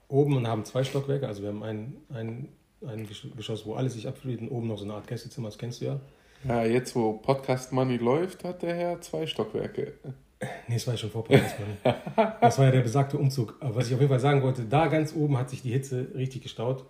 [0.08, 2.48] oben und haben zwei Stockwerke, also wir haben ein, ein,
[2.86, 5.80] ein Geschoss, wo alles sich abfließt und oben noch so eine Art Gästezimmer, das kennst
[5.80, 6.00] du ja.
[6.44, 9.94] Ja, jetzt wo Podcast Money läuft, hat der Herr zwei Stockwerke.
[10.68, 11.56] Nee, das war ja schon vor Podcast.
[12.40, 13.56] das war ja der besagte Umzug.
[13.60, 16.08] Aber was ich auf jeden Fall sagen wollte, da ganz oben hat sich die Hitze
[16.14, 16.84] richtig gestaut.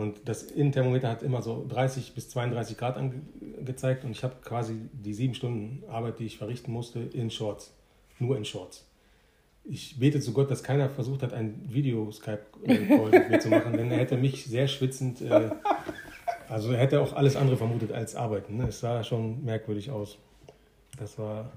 [0.00, 4.02] Und das Innenthermometer hat immer so 30 bis 32 Grad angezeigt.
[4.04, 7.74] Und ich habe quasi die sieben Stunden Arbeit, die ich verrichten musste, in Shorts.
[8.18, 8.86] Nur in Shorts.
[9.64, 13.90] Ich bete zu Gott, dass keiner versucht hat, ein Video-Skype-Call mit mir zu machen, denn
[13.90, 15.50] er hätte mich sehr schwitzend, äh,
[16.48, 18.56] also er hätte auch alles andere vermutet als arbeiten.
[18.56, 18.68] Ne?
[18.68, 20.16] Es sah schon merkwürdig aus.
[20.98, 21.52] Das war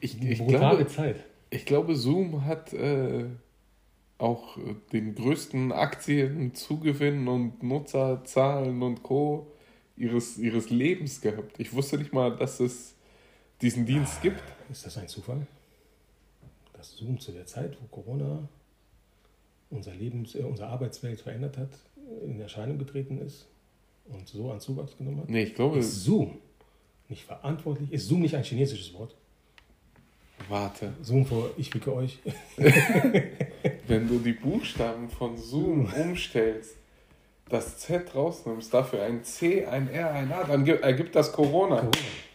[0.00, 1.24] ich, ich glaube, Zeit.
[1.50, 3.26] Ich glaube, Zoom hat äh,
[4.20, 4.58] auch
[4.92, 9.46] den größten Aktienzugewinn und Nutzerzahlen und Co.
[9.96, 11.58] ihres, ihres Lebens gehabt.
[11.58, 12.94] Ich wusste nicht mal, dass es
[13.60, 14.42] diesen Dienst ah, gibt.
[14.70, 15.46] Ist das ein Zufall?
[16.72, 18.48] Dass Zoom zu der Zeit, wo Corona
[19.70, 21.70] unser Lebens, äh, unsere Arbeitswelt verändert hat,
[22.24, 23.46] in Erscheinung getreten ist
[24.06, 25.28] und so an Zuwachs genommen hat?
[25.28, 25.78] Nee, ich glaube.
[25.78, 26.38] Ist Zoom
[27.08, 27.92] nicht verantwortlich?
[27.92, 29.14] Ist Zoom nicht ein chinesisches Wort?
[30.48, 30.94] Warte.
[31.02, 32.18] Zoom vor, ich wicke euch.
[33.90, 36.76] Wenn du die Buchstaben von Zoom umstellst,
[37.48, 41.78] das Z rausnimmst, dafür ein C, ein R, ein A, dann ergibt das Corona.
[41.78, 41.90] Corona.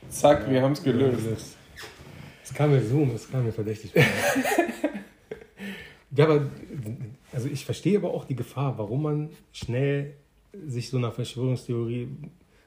[0.09, 1.55] Zack, ja, wir haben es gelöst.
[2.43, 3.93] Es kam mir Zoom, es kam mir verdächtig.
[6.11, 6.45] ja, aber
[7.31, 10.17] also ich verstehe aber auch die Gefahr, warum man schnell
[10.67, 12.09] sich so einer Verschwörungstheorie,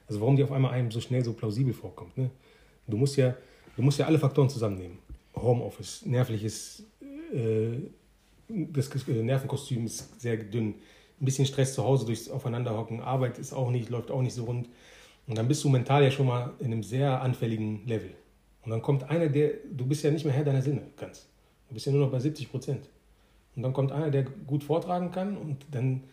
[0.07, 2.17] also warum die auf einmal einem so schnell so plausibel vorkommt.
[2.17, 2.31] Ne?
[2.87, 3.35] Du musst ja,
[3.75, 4.97] du musst ja alle Faktoren zusammennehmen.
[5.35, 6.83] Homeoffice, nervliches,
[7.31, 7.77] äh,
[8.49, 10.75] das Nervenkostüm ist sehr dünn.
[11.21, 14.45] Ein bisschen Stress zu Hause durchs Aufeinanderhocken, Arbeit ist auch nicht, läuft auch nicht so
[14.45, 14.69] rund.
[15.27, 18.11] Und dann bist du mental ja schon mal in einem sehr anfälligen Level.
[18.63, 21.27] Und dann kommt einer, der, du bist ja nicht mehr Herr deiner Sinne, ganz.
[21.67, 22.89] Du bist ja nur noch bei 70 Prozent.
[23.55, 26.03] Und dann kommt einer, der gut vortragen kann und dann,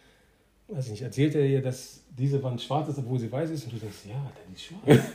[0.68, 3.64] weiß ich nicht, erzählt er dir, dass diese Wand schwarz ist, obwohl sie weiß ist
[3.64, 5.12] und du denkst, ja, dann ist schwarz.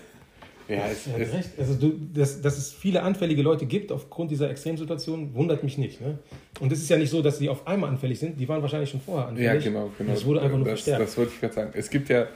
[0.71, 1.49] Ja, es, ja, es, recht.
[1.57, 6.01] Also du, dass, dass es viele anfällige Leute gibt aufgrund dieser Extremsituation, wundert mich nicht.
[6.01, 6.19] Ne?
[6.59, 8.89] Und es ist ja nicht so, dass sie auf einmal anfällig sind, die waren wahrscheinlich
[8.89, 9.65] schon vorher anfällig.
[9.65, 10.11] Ja, genau, genau.
[10.11, 11.01] Das wurde einfach nur das, verstärkt.
[11.01, 11.71] Das wollte ich gerade sagen.
[11.73, 12.27] Es gibt ja,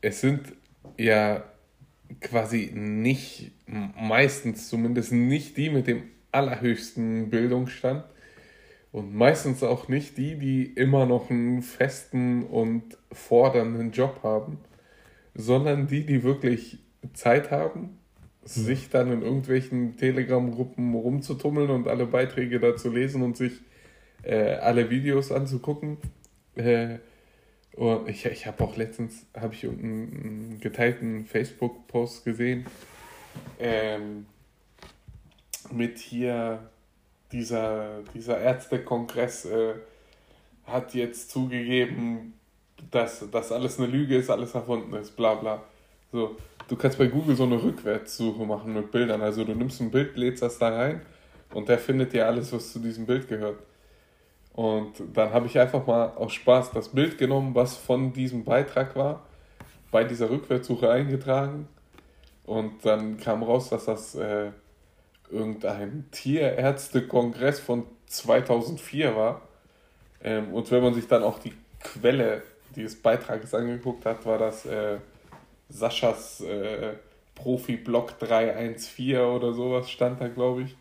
[0.00, 0.40] es sind
[0.96, 1.44] ja
[2.20, 8.04] quasi nicht, meistens zumindest nicht die mit dem allerhöchsten Bildungsstand
[8.92, 14.58] und meistens auch nicht die, die immer noch einen festen und fordernden Job haben,
[15.34, 16.78] sondern die, die wirklich
[17.14, 17.98] Zeit haben,
[18.44, 23.60] sich dann in irgendwelchen Telegram-Gruppen rumzutummeln und alle Beiträge da zu lesen und sich
[24.22, 25.98] äh, alle Videos anzugucken.
[26.56, 26.98] Äh,
[27.76, 32.66] und ich, ich habe auch letztens habe ich einen geteilten Facebook-Post gesehen
[33.58, 34.26] ähm,
[35.70, 36.70] mit hier
[37.32, 39.74] dieser, dieser Ärztekongress äh,
[40.64, 42.34] hat jetzt zugegeben,
[42.90, 45.62] dass das alles eine Lüge ist, alles erfunden ist, bla bla.
[46.12, 46.36] So,
[46.68, 49.22] du kannst bei Google so eine Rückwärtssuche machen mit Bildern.
[49.22, 51.00] Also du nimmst ein Bild, lädst das da rein
[51.52, 53.58] und der findet dir alles, was zu diesem Bild gehört.
[54.52, 58.96] Und dann habe ich einfach mal aus Spaß das Bild genommen, was von diesem Beitrag
[58.96, 59.24] war,
[59.90, 61.68] bei dieser Rückwärtssuche eingetragen.
[62.44, 64.50] Und dann kam raus, dass das äh,
[65.30, 69.42] irgendein Tierärztekongress von 2004 war.
[70.22, 72.42] Ähm, und wenn man sich dann auch die Quelle
[72.74, 74.96] dieses Beitrages angeguckt hat, war das äh,
[75.68, 76.94] Saschas äh,
[77.34, 80.76] Profi-Blog 314 oder sowas stand da, glaube ich.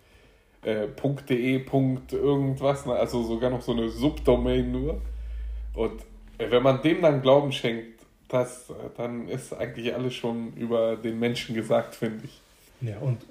[0.63, 0.87] Äh,
[1.29, 2.93] .de, Punkt irgendwas, ne?
[2.93, 5.01] also sogar noch so eine Subdomain nur.
[5.73, 6.01] Und
[6.37, 11.19] äh, wenn man dem dann Glauben schenkt, das, dann ist eigentlich alles schon über den
[11.19, 12.41] Menschen gesagt, finde ich.
[12.81, 13.25] Ja, und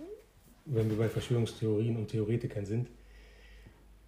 [0.64, 2.88] wenn wir bei Verschwörungstheorien und Theoretikern sind,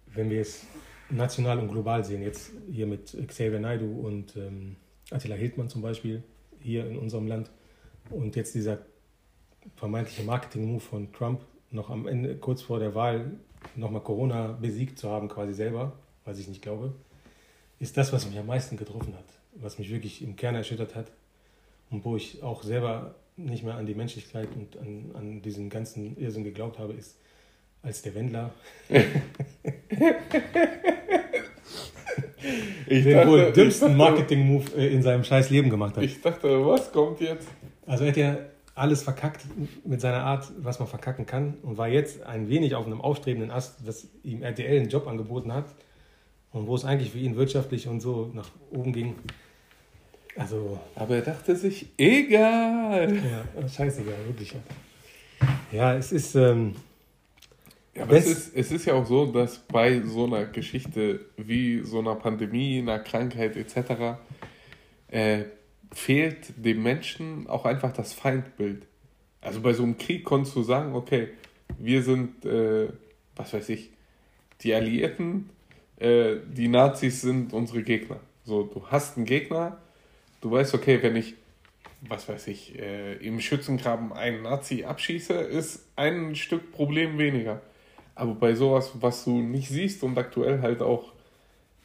[0.07, 0.65] wenn wir es
[1.09, 4.75] national und global sehen, jetzt hier mit Xavier Naidu und ähm,
[5.11, 6.23] Attila Hildmann zum Beispiel,
[6.61, 7.49] hier in unserem Land.
[8.09, 8.79] Und jetzt dieser
[9.75, 11.41] vermeintliche Marketing-Move von Trump,
[11.71, 13.31] noch am Ende, kurz vor der Wahl,
[13.75, 15.93] nochmal Corona besiegt zu haben, quasi selber,
[16.25, 16.93] was ich nicht glaube,
[17.79, 21.11] ist das, was mich am meisten getroffen hat, was mich wirklich im Kern erschüttert hat
[21.89, 26.17] und wo ich auch selber nicht mehr an die Menschlichkeit und an, an diesen ganzen
[26.17, 27.17] Irrsinn geglaubt habe, ist,
[27.81, 28.53] als der Wendler
[32.87, 36.03] ich den dachte, wohl dümmsten Marketing-Move äh, in seinem scheiß Leben gemacht hat.
[36.03, 37.47] Ich dachte, was kommt jetzt?
[37.85, 38.37] Also er hat ja
[38.75, 39.41] alles verkackt
[39.85, 43.51] mit seiner Art, was man verkacken kann und war jetzt ein wenig auf einem aufstrebenden
[43.51, 45.65] Ast, dass ihm RTL einen Job angeboten hat
[46.51, 49.15] und wo es eigentlich für ihn wirtschaftlich und so nach oben ging.
[50.37, 50.79] Also.
[50.95, 53.13] Aber er dachte sich, egal.
[53.15, 54.55] Ja, scheißegal, wirklich.
[55.71, 56.35] Ja, es ist.
[56.35, 56.75] Ähm,
[57.99, 61.81] ja, aber es ist, es ist ja auch so, dass bei so einer Geschichte wie
[61.83, 64.19] so einer Pandemie, einer Krankheit etc.
[65.09, 65.43] Äh,
[65.91, 68.85] fehlt dem Menschen auch einfach das Feindbild.
[69.41, 71.29] Also bei so einem Krieg konntest du sagen, okay,
[71.77, 72.87] wir sind, äh,
[73.35, 73.91] was weiß ich,
[74.61, 75.49] die Alliierten,
[75.97, 78.21] äh, die Nazis sind unsere Gegner.
[78.45, 79.77] So, du hast einen Gegner,
[80.39, 81.35] du weißt, okay, wenn ich,
[82.01, 87.61] was weiß ich, äh, im Schützengraben einen Nazi abschieße, ist ein Stück Problem weniger.
[88.19, 91.13] Aber bei sowas, was du nicht siehst und aktuell halt auch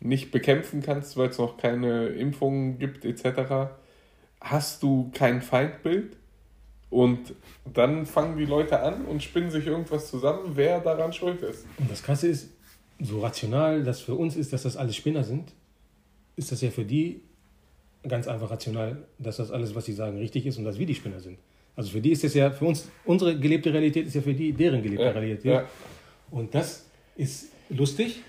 [0.01, 3.71] nicht bekämpfen kannst, weil es noch keine Impfungen gibt etc.,
[4.41, 6.17] hast du kein Feindbild
[6.91, 7.35] und
[7.73, 11.67] dann fangen die Leute an und spinnen sich irgendwas zusammen, wer daran schuld ist.
[11.79, 12.51] Und das Krasse ist,
[13.01, 15.53] so rational das für uns ist, dass das alles Spinner sind,
[16.37, 17.23] ist das ja für die
[18.07, 20.95] ganz einfach rational, dass das alles, was sie sagen, richtig ist und dass wir die
[20.95, 21.39] Spinner sind.
[21.77, 24.53] Also für die ist das ja, für uns, unsere gelebte Realität ist ja für die
[24.53, 25.45] deren gelebte ja, Realität.
[25.45, 25.65] Ja.
[26.35, 28.23] Und das ist lustig,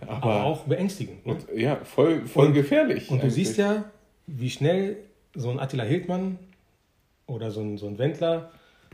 [0.00, 1.26] aber, aber auch beängstigend.
[1.26, 1.34] Ne?
[1.34, 3.10] Und, ja, voll, voll und, gefährlich.
[3.10, 3.34] Und eigentlich.
[3.34, 3.84] du siehst ja,
[4.26, 4.96] wie schnell
[5.34, 6.38] so ein Attila Hildmann
[7.26, 8.50] oder so ein, so ein Wendler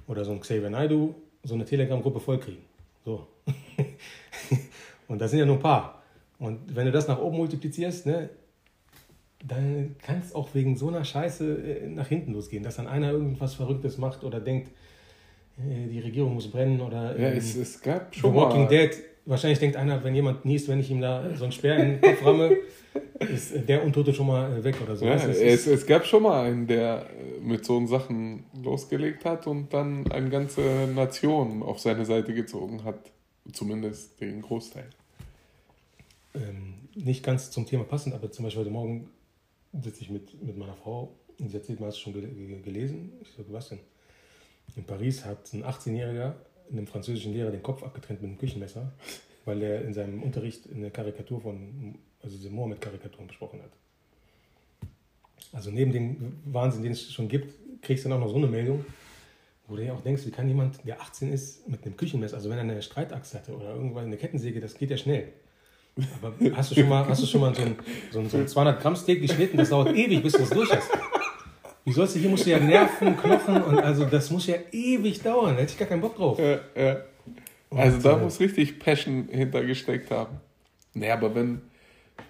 [0.09, 2.62] oder so ein Xavier Naidu so eine Telegram-Gruppe vollkriegen.
[3.05, 3.29] So.
[5.09, 6.03] und das sind ja nur ein paar.
[6.40, 8.29] Und wenn du das nach oben multiplizierst, ne,
[9.47, 13.12] dann kann es auch wegen so einer Scheiße äh, nach hinten losgehen, dass dann einer
[13.12, 14.73] irgendwas Verrücktes macht oder denkt,
[15.59, 18.68] die Regierung muss brennen oder ja, es, es gab schon The Walking mal.
[18.68, 18.90] Dead.
[19.25, 22.01] Wahrscheinlich denkt einer, wenn jemand niest, wenn ich ihm da so einen Speer in den
[22.01, 22.57] Kopf ramme,
[23.18, 25.05] ist der Untote schon mal weg oder so.
[25.05, 27.07] Ja, es, es, es, gab schon mal einen, der
[27.42, 30.62] mit so Sachen losgelegt hat und dann eine ganze
[30.94, 33.12] Nation auf seine Seite gezogen hat.
[33.53, 34.88] Zumindest den Großteil.
[36.35, 39.09] Ähm, nicht ganz zum Thema passend, aber zum Beispiel heute Morgen
[39.83, 43.12] sitze ich mit, mit meiner Frau und sie erzählt mir, hast du schon gelesen?
[43.23, 43.79] Ich sage, was denn?
[44.76, 46.35] In Paris hat ein 18-Jähriger
[46.70, 48.92] einem französischen Lehrer den Kopf abgetrennt mit einem Küchenmesser,
[49.44, 53.70] weil er in seinem Unterricht eine Karikatur von, also diese Mohammed-Karikaturen besprochen hat.
[55.52, 58.46] Also neben dem Wahnsinn, den es schon gibt, kriegst du dann auch noch so eine
[58.46, 58.85] Meldung,
[59.66, 62.50] wo du ja auch denkst, wie kann jemand, der 18 ist, mit einem Küchenmesser, also
[62.50, 65.33] wenn er eine Streitachse hatte oder irgendwann eine Kettensäge, das geht ja schnell.
[66.22, 67.76] Aber hast du schon mal, hast du schon mal so ein,
[68.12, 70.70] so ein, so ein 200 Gramm Steak geschnitten, das dauert ewig, bis du es durch
[70.70, 70.90] hast.
[71.88, 75.22] Wie sollst du, hier musst du ja Nerven, Knochen und also das muss ja ewig
[75.22, 75.55] dauern.
[75.55, 76.38] Da hätte ich gar keinen Bock drauf.
[76.38, 76.96] Ja, ja.
[77.70, 80.37] Also und, da äh, muss richtig Passion hintergesteckt haben.
[80.92, 81.62] Naja, aber wenn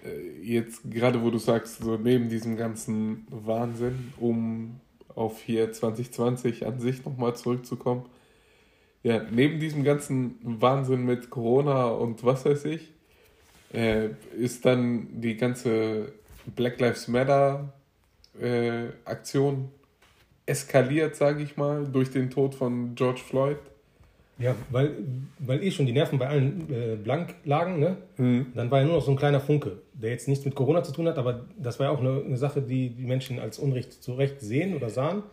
[0.05, 4.79] äh, jetzt gerade wo du sagst, so neben diesem ganzen Wahnsinn, um
[5.13, 8.05] auf hier 2020 an sich nochmal zurückzukommen,
[9.03, 12.93] ja, neben diesem ganzen Wahnsinn mit Corona und was weiß ich,
[13.73, 16.13] äh, ist dann die ganze
[16.55, 17.73] Black Lives Matter
[18.41, 19.69] äh, Aktion
[20.45, 23.57] eskaliert, sage ich mal, durch den Tod von George Floyd.
[24.39, 24.95] Ja, weil,
[25.39, 27.97] weil eh schon die Nerven bei allen äh, blank lagen, ne?
[28.15, 28.47] Mhm.
[28.55, 30.93] Dann war ja nur noch so ein kleiner Funke, der jetzt nichts mit Corona zu
[30.93, 34.01] tun hat, aber das war ja auch eine, eine Sache, die die Menschen als Unrecht
[34.01, 35.23] zu Recht sehen oder sahen.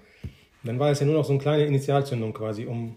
[0.65, 2.97] Dann war es ja nur noch so eine kleine Initialzündung quasi, um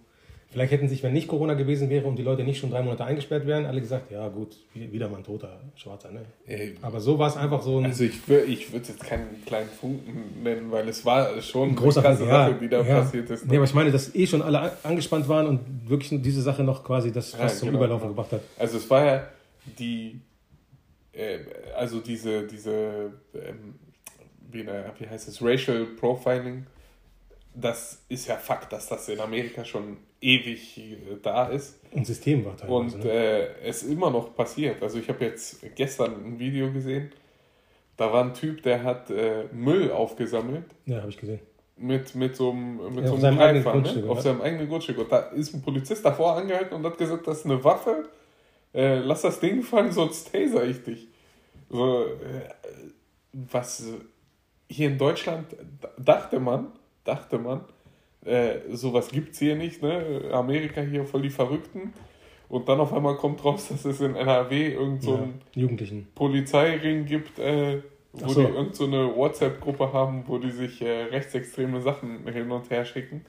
[0.51, 3.05] Vielleicht hätten sich, wenn nicht Corona gewesen wäre und die Leute nicht schon drei Monate
[3.05, 6.09] eingesperrt wären, alle gesagt, ja gut, wieder mal ein toter Schwarzer.
[6.09, 6.25] Ne?
[6.47, 7.85] Ey, Aber so war es einfach so ein...
[7.85, 12.03] Also ich, ich würde jetzt keinen kleinen Funken nennen, weil es war schon ein großer
[12.03, 13.01] eine ja, Sache, die da ja.
[13.01, 13.45] passiert ist.
[13.45, 13.51] Ne?
[13.51, 16.83] Nee, aber ich meine, dass eh schon alle angespannt waren und wirklich diese Sache noch
[16.83, 18.41] quasi das fast ja, zum genau, Überlaufen gebracht hat.
[18.57, 19.27] Also es war ja
[19.77, 20.19] die...
[21.11, 21.39] Äh,
[21.77, 22.47] also diese...
[22.47, 23.75] diese ähm,
[24.51, 25.43] wie, wie heißt es?
[25.43, 26.65] Racial Profiling
[27.53, 30.79] das ist ja Fakt, dass das in Amerika schon ewig
[31.21, 31.79] da ist.
[31.95, 32.97] Ein System war teilweise.
[32.97, 33.11] Und ne?
[33.11, 34.81] äh, es immer noch passiert.
[34.81, 37.11] Also ich habe jetzt gestern ein Video gesehen,
[37.97, 40.65] da war ein Typ, der hat äh, Müll aufgesammelt.
[40.85, 41.41] Ja, habe ich gesehen.
[41.75, 44.09] Mit, mit so einem, mit ja, so einem Einfahren, ne?
[44.09, 44.97] auf seinem eigenen Grundstück.
[44.97, 48.09] Und da ist ein Polizist davor angehalten und hat gesagt, das ist eine Waffe.
[48.73, 51.07] Äh, lass das Ding fallen, sonst taser ich dich.
[51.69, 52.49] So, äh,
[53.31, 53.83] was
[54.69, 55.55] hier in Deutschland
[55.97, 56.71] dachte man,
[57.03, 57.61] dachte man,
[58.25, 60.29] äh, sowas gibt es hier nicht, ne?
[60.31, 61.93] Amerika hier voll die Verrückten.
[62.49, 66.07] Und dann auf einmal kommt raus, dass es in NRW irgend so einen Jugendlichen.
[66.15, 67.81] Polizeiring gibt, äh,
[68.13, 68.41] wo so.
[68.41, 72.85] die irgend so eine WhatsApp-Gruppe haben, wo die sich äh, rechtsextreme Sachen hin und her
[72.85, 73.23] schicken.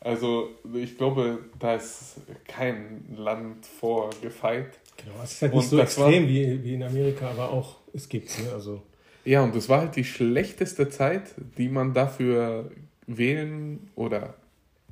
[0.00, 2.16] Also ich glaube, da ist
[2.46, 4.78] kein Land vorgefeit.
[4.96, 7.76] Genau, es ist halt nicht und so extrem war, wie, wie in Amerika, aber auch,
[7.94, 8.42] es gibt es.
[8.42, 8.52] Ne?
[8.52, 8.82] Also.
[9.24, 12.70] Ja, und das war halt die schlechteste Zeit, die man dafür
[13.06, 14.34] wählen oder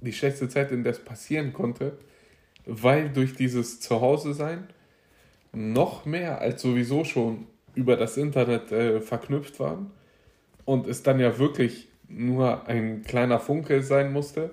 [0.01, 1.99] die schlechteste Zeit, in der es passieren konnte,
[2.66, 4.68] weil durch dieses Zuhause-Sein
[5.53, 9.91] noch mehr als sowieso schon über das Internet äh, verknüpft waren
[10.64, 14.51] und es dann ja wirklich nur ein kleiner Funke sein musste.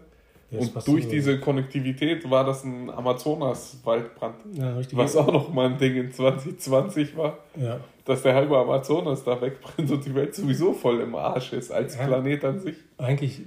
[0.51, 5.77] Ja, und durch diese Konnektivität war das ein Amazonas-Waldbrand, ja, was auch noch mal ein
[5.77, 7.79] Ding in 2020 war, ja.
[8.05, 11.95] dass der halbe Amazonas da wegbrennt und die Welt sowieso voll im Arsch ist als
[11.95, 12.75] Planet an sich.
[12.97, 13.41] Eigentlich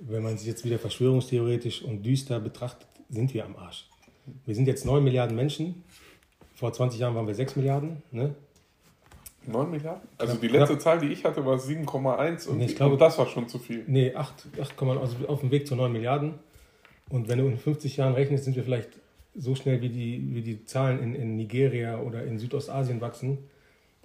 [0.00, 3.88] wenn man sich jetzt wieder verschwörungstheoretisch und düster betrachtet, sind wir am Arsch.
[4.44, 5.82] Wir sind jetzt 9 Milliarden Menschen.
[6.54, 8.02] Vor 20 Jahren waren wir 6 Milliarden.
[8.10, 8.34] Ne?
[9.48, 10.08] 9 Milliarden?
[10.18, 10.82] Also die letzte knapp.
[10.82, 13.58] Zahl, die ich hatte, war 7,1 und, nee, ich glaube, und das war schon zu
[13.58, 13.84] viel.
[13.86, 16.34] Nee, 8, 8, also auf dem Weg zu 9 Milliarden.
[17.10, 18.90] Und wenn du in 50 Jahren rechnest, sind wir vielleicht
[19.34, 23.38] so schnell, wie die, wie die Zahlen in, in Nigeria oder in Südostasien wachsen,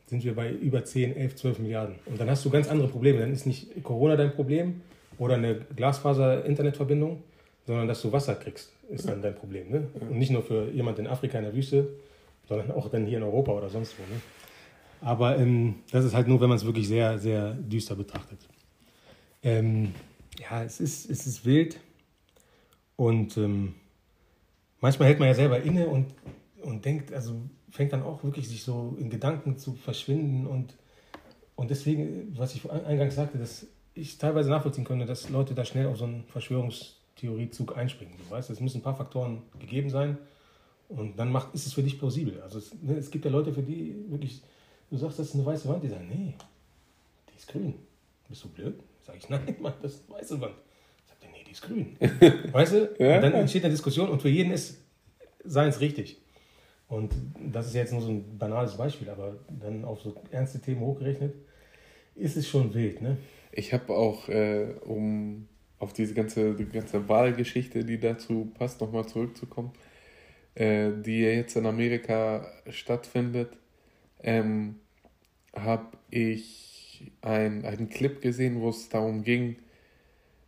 [0.06, 1.96] sind wir bei über 10, 11, 12 Milliarden.
[2.06, 3.20] Und dann hast du ganz andere Probleme.
[3.20, 4.82] Dann ist nicht Corona dein Problem
[5.18, 7.24] oder eine Glasfaser-Internetverbindung,
[7.66, 9.70] sondern dass du Wasser kriegst, ist dann dein Problem.
[9.70, 9.88] Ne?
[10.00, 11.88] Und nicht nur für jemand in Afrika in der Wüste,
[12.48, 14.04] sondern auch dann hier in Europa oder sonst wo.
[14.14, 14.22] Ne?
[15.04, 18.40] Aber ähm, das ist halt nur, wenn man es wirklich sehr, sehr düster betrachtet.
[19.42, 19.94] Ähm,
[20.40, 21.78] ja, es ist, es ist wild
[22.96, 23.76] und ähm,
[24.80, 26.14] manchmal hält man ja selber inne und,
[26.62, 27.36] und denkt, also
[27.70, 30.78] fängt dann auch wirklich sich so in Gedanken zu verschwinden und,
[31.56, 35.88] und deswegen, was ich eingangs sagte, dass ich teilweise nachvollziehen könnte, dass Leute da schnell
[35.88, 38.16] auf so einen Verschwörungstheoriezug einspringen.
[38.18, 40.18] Du weißt, es müssen ein paar Faktoren gegeben sein
[40.88, 42.42] und dann macht, ist es für dich plausibel.
[42.42, 44.42] Also es, ne, es gibt ja Leute, für die wirklich
[44.94, 45.84] Du sagst, das ist eine weiße Wand.
[45.84, 46.36] Die sagen, nee,
[47.28, 47.74] die ist grün.
[48.30, 48.76] Bist du blöd?
[49.02, 50.54] Sag ich, nein, Mann, das ist eine weiße Wand.
[51.08, 51.98] Sagt er, nee, die ist grün.
[52.54, 52.96] weißt du?
[53.00, 53.20] Ja.
[53.20, 54.78] Dann entsteht eine Diskussion und für jeden ist
[55.44, 56.22] seins richtig.
[56.88, 57.12] Und
[57.52, 61.34] das ist jetzt nur so ein banales Beispiel, aber dann auf so ernste Themen hochgerechnet,
[62.14, 63.18] ist es schon wild, ne?
[63.52, 65.48] Ich habe auch, äh, um
[65.80, 69.72] auf diese ganze, die ganze Wahlgeschichte, die dazu passt, nochmal zurückzukommen,
[70.54, 73.58] äh, die jetzt in Amerika stattfindet,
[74.22, 74.76] ähm,
[75.56, 79.58] habe ich ein, einen Clip gesehen, wo es darum ging,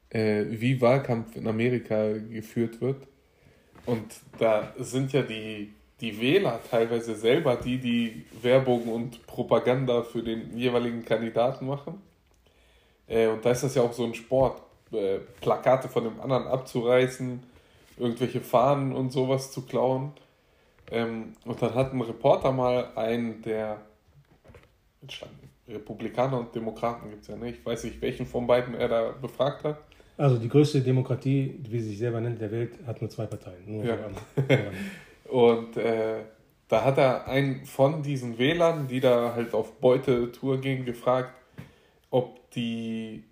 [0.09, 3.07] äh, wie Wahlkampf in Amerika geführt wird.
[3.85, 10.23] Und da sind ja die, die Wähler teilweise selber die, die Werbung und Propaganda für
[10.23, 12.01] den jeweiligen Kandidaten machen.
[13.07, 16.47] Äh, und da ist das ja auch so ein Sport, äh, Plakate von dem anderen
[16.47, 17.43] abzureißen,
[17.97, 20.13] irgendwelche Fahnen und sowas zu klauen.
[20.91, 23.81] Ähm, und dann hat ein Reporter mal einen der
[25.67, 27.59] Republikaner und Demokraten gibt es ja nicht.
[27.59, 29.79] Ich weiß nicht, welchen von beiden er da befragt hat.
[30.17, 33.63] Also die größte Demokratie, wie sie sich selber nennt, der Welt, hat nur zwei Parteien.
[33.65, 33.97] Nur ja.
[35.29, 36.21] und äh,
[36.67, 41.33] da hat er einen von diesen Wählern, die da halt auf Beutetour gingen, gefragt,
[42.11, 43.23] ob die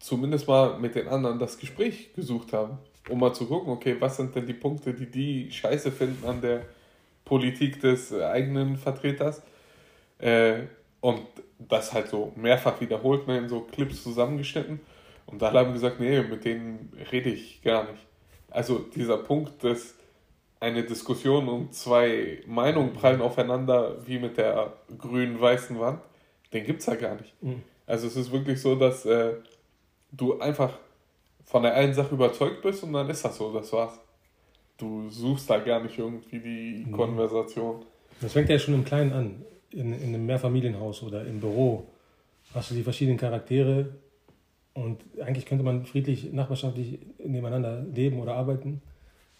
[0.00, 4.16] zumindest mal mit den anderen das Gespräch gesucht haben, um mal zu gucken, okay, was
[4.16, 6.62] sind denn die Punkte, die die scheiße finden an der
[7.24, 9.42] Politik des eigenen Vertreters
[10.18, 10.62] äh,
[11.00, 11.20] und
[11.58, 14.80] das halt so mehrfach wiederholt, ne, in so Clips zusammengeschnitten.
[15.26, 18.06] Und da haben gesagt, nee, mit denen rede ich gar nicht.
[18.50, 19.94] Also dieser Punkt, dass
[20.60, 26.00] eine Diskussion und zwei Meinungen prallen aufeinander, wie mit der grün-weißen Wand,
[26.52, 27.34] den gibt es ja gar nicht.
[27.42, 27.62] Mhm.
[27.86, 29.34] Also es ist wirklich so, dass äh,
[30.12, 30.78] du einfach
[31.44, 33.98] von der einen Sache überzeugt bist und dann ist das so, das war's.
[34.78, 36.92] Du suchst da gar nicht irgendwie die mhm.
[36.92, 37.84] Konversation.
[38.20, 39.44] Das fängt ja schon im Kleinen an
[39.76, 41.86] in, in einem Mehrfamilienhaus oder im Büro
[42.54, 43.90] hast du die verschiedenen Charaktere
[44.74, 48.80] und eigentlich könnte man friedlich, nachbarschaftlich nebeneinander leben oder arbeiten.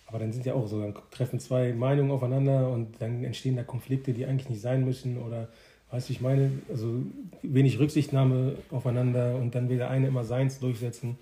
[0.07, 3.65] Aber dann sind ja auch so, dann treffen zwei Meinungen aufeinander und dann entstehen da
[3.65, 5.49] Konflikte, die eigentlich nicht sein müssen oder
[5.91, 7.03] weißt du, ich meine, also
[7.43, 11.19] wenig Rücksichtnahme aufeinander und dann will der eine immer seins durchsetzen.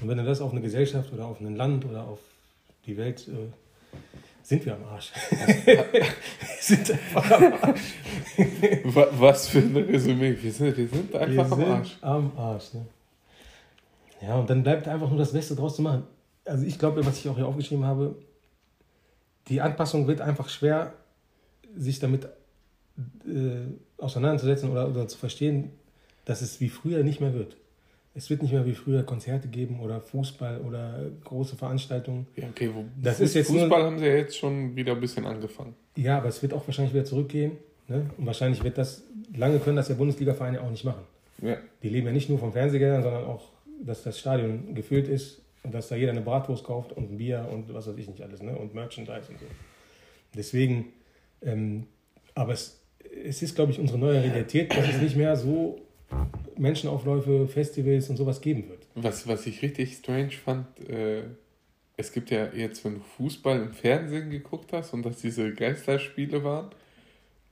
[0.00, 2.20] Und wenn du das auf eine Gesellschaft oder auf ein Land oder auf
[2.86, 3.96] die Welt äh,
[4.50, 5.12] sind wir am Arsch.
[6.60, 7.80] sind einfach am Arsch.
[9.12, 10.36] Was für ein Resümee.
[10.42, 11.98] Wir sind, wir sind einfach wir am Arsch.
[12.00, 12.84] Am Arsch, ne?
[14.20, 16.02] Ja, und dann bleibt einfach nur das Beste draus zu machen.
[16.44, 18.16] Also ich glaube, was ich auch hier aufgeschrieben habe,
[19.46, 20.94] die Anpassung wird einfach schwer,
[21.76, 25.70] sich damit äh, auseinanderzusetzen oder, oder zu verstehen,
[26.24, 27.56] dass es wie früher nicht mehr wird.
[28.14, 32.26] Es wird nicht mehr wie früher Konzerte geben oder Fußball oder große Veranstaltungen.
[32.36, 34.92] Ja, okay, wo, das Fuß, ist jetzt Fußball nur, haben sie ja jetzt schon wieder
[34.94, 35.74] ein bisschen angefangen.
[35.96, 37.52] Ja, aber es wird auch wahrscheinlich wieder zurückgehen.
[37.86, 38.10] Ne?
[38.16, 39.04] Und wahrscheinlich wird das,
[39.34, 41.02] lange können das ja Bundesliga-Vereine auch nicht machen.
[41.42, 41.56] Ja.
[41.82, 43.48] Die leben ja nicht nur vom Fernsehgeldern, sondern auch,
[43.84, 47.48] dass das Stadion gefüllt ist und dass da jeder eine Bratwurst kauft und ein Bier
[47.50, 48.56] und was weiß ich nicht alles, ne?
[48.56, 49.46] und Merchandise und so.
[50.36, 50.92] Deswegen,
[51.42, 51.86] ähm,
[52.34, 52.80] aber es,
[53.24, 55.80] es ist, glaube ich, unsere neue Realität, dass es nicht mehr so
[56.60, 58.86] Menschenaufläufe, Festivals und sowas geben wird.
[58.94, 61.22] Was, was ich richtig strange fand, äh,
[61.96, 66.42] es gibt ja jetzt, wenn du Fußball im Fernsehen geguckt hast und dass diese Geisterspiele
[66.44, 66.70] waren,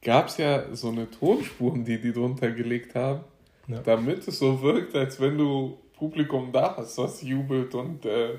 [0.03, 3.25] gab es ja so eine Tonspuren, die die drunter gelegt haben,
[3.67, 3.81] ja.
[3.81, 8.39] damit es so wirkt, als wenn du Publikum da hast, was jubelt und äh,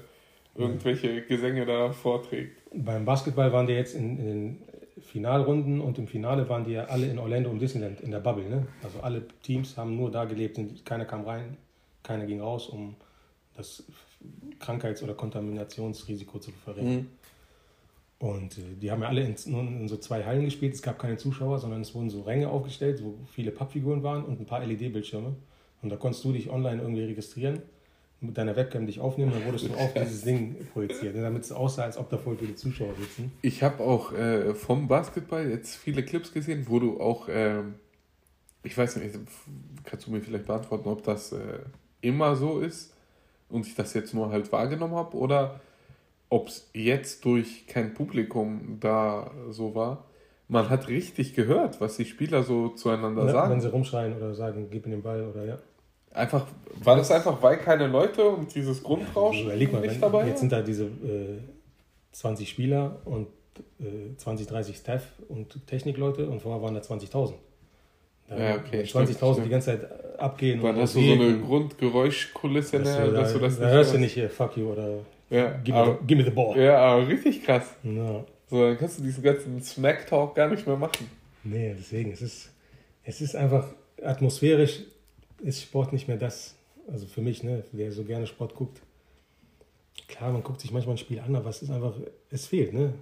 [0.55, 2.61] irgendwelche Gesänge da vorträgt.
[2.73, 4.57] Beim Basketball waren die jetzt in, in den
[5.01, 8.49] Finalrunden und im Finale waren die ja alle in Orlando und Disneyland in der Bubble.
[8.49, 8.67] Ne?
[8.83, 11.57] Also alle Teams haben nur da gelebt, keiner kam rein,
[12.03, 12.95] keiner ging raus, um
[13.55, 13.83] das
[14.59, 16.95] Krankheits- oder Kontaminationsrisiko zu verringern.
[16.95, 17.07] Mhm.
[18.19, 20.73] Und äh, die haben ja alle in, in, so zwei Hallen gespielt.
[20.73, 24.39] Es gab keine Zuschauer, sondern es wurden so Ränge aufgestellt, wo viele Pappfiguren waren und
[24.39, 25.35] ein paar LED-Bildschirme.
[25.81, 27.61] Und da konntest du dich online irgendwie registrieren,
[28.21, 31.51] mit deiner Webcam dich aufnehmen, dann wurdest du auf dieses Ding projiziert, ne, damit es
[31.51, 33.31] aussah, als ob da voll viele Zuschauer sitzen.
[33.41, 37.61] Ich habe auch äh, vom Basketball jetzt viele Clips gesehen, wo du auch, äh,
[38.63, 39.17] ich weiß nicht,
[39.85, 41.59] kannst du mir vielleicht beantworten, ob das äh,
[42.01, 42.93] immer so ist
[43.47, 45.61] und ich das jetzt nur halt wahrgenommen habe oder
[46.29, 50.05] ob es jetzt durch kein Publikum da so war.
[50.47, 53.51] Man hat richtig gehört, was die Spieler so zueinander ja, sagen.
[53.53, 55.59] Wenn sie rumschreien oder sagen, gib mir den Ball oder ja.
[56.13, 56.45] Einfach,
[56.83, 60.27] war das einfach, weil keine Leute und dieses Grundrauschen ja, überleg mal, nicht wenn, dabei
[60.27, 61.39] Jetzt sind da diese äh,
[62.11, 63.27] 20 Spieler und
[63.79, 67.33] äh, 20, 30 Staff und Technikleute und vorher waren da 20.000.
[68.29, 68.83] Ja, okay.
[68.83, 70.61] 20.000 die ganze Zeit abgehen.
[70.61, 73.93] Dann hast du so eine Grundgeräuschkulisse, dass, du, da, dass du das da nicht hörst
[73.93, 74.99] du nicht hier, fuck you oder
[75.29, 76.57] ja, give, aber, me the, give me the ball.
[76.57, 77.75] Ja, aber richtig krass.
[77.83, 78.23] Ja.
[78.49, 81.09] So, dann kannst du diesen ganzen Smack-Talk gar nicht mehr machen.
[81.43, 82.51] Nee, deswegen, es ist,
[83.03, 83.67] es ist einfach
[84.03, 84.81] atmosphärisch,
[85.41, 86.55] ist Sport nicht mehr das,
[86.87, 88.81] also für mich, ne, der so gerne Sport guckt.
[90.07, 91.93] Klar, man guckt sich manchmal ein Spiel an, aber es ist einfach,
[92.29, 92.93] es fehlt, ne?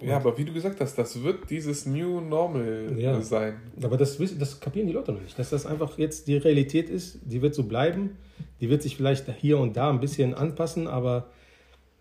[0.00, 3.20] Ja, aber wie du gesagt hast, das wird dieses New Normal ja.
[3.20, 3.60] sein.
[3.80, 7.20] Aber das, das kapieren die Leute noch nicht, dass das einfach jetzt die Realität ist,
[7.24, 8.16] die wird so bleiben,
[8.60, 11.30] die wird sich vielleicht hier und da ein bisschen anpassen, aber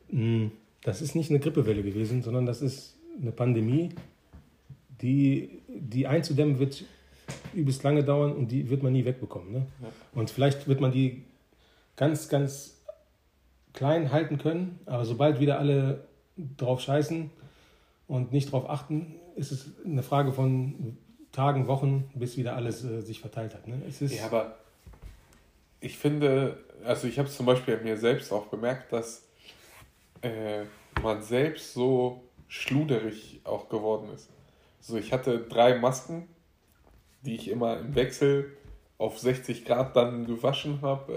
[0.09, 0.51] mh, hm,
[0.83, 3.89] das ist nicht eine Grippewelle gewesen, sondern das ist eine Pandemie,
[5.01, 6.83] die, die einzudämmen wird
[7.53, 9.51] übelst lange dauern und die wird man nie wegbekommen.
[9.51, 9.67] Ne?
[9.81, 9.87] Ja.
[10.13, 11.23] Und vielleicht wird man die
[11.95, 12.81] ganz, ganz
[13.73, 16.05] klein halten können, aber sobald wieder alle
[16.57, 17.29] drauf scheißen,
[18.11, 20.97] und nicht darauf achten, ist es eine Frage von
[21.31, 23.69] Tagen, Wochen, bis wieder alles äh, sich verteilt hat.
[23.69, 23.81] Ne?
[23.87, 24.57] Es ist ja, aber
[25.79, 29.23] ich finde, also ich habe es zum Beispiel mir selbst auch bemerkt, dass
[30.21, 30.63] äh,
[31.01, 34.27] man selbst so schluderig auch geworden ist.
[34.81, 36.27] So, ich hatte drei Masken,
[37.21, 38.57] die ich immer im Wechsel
[38.97, 41.13] auf 60 Grad dann gewaschen habe.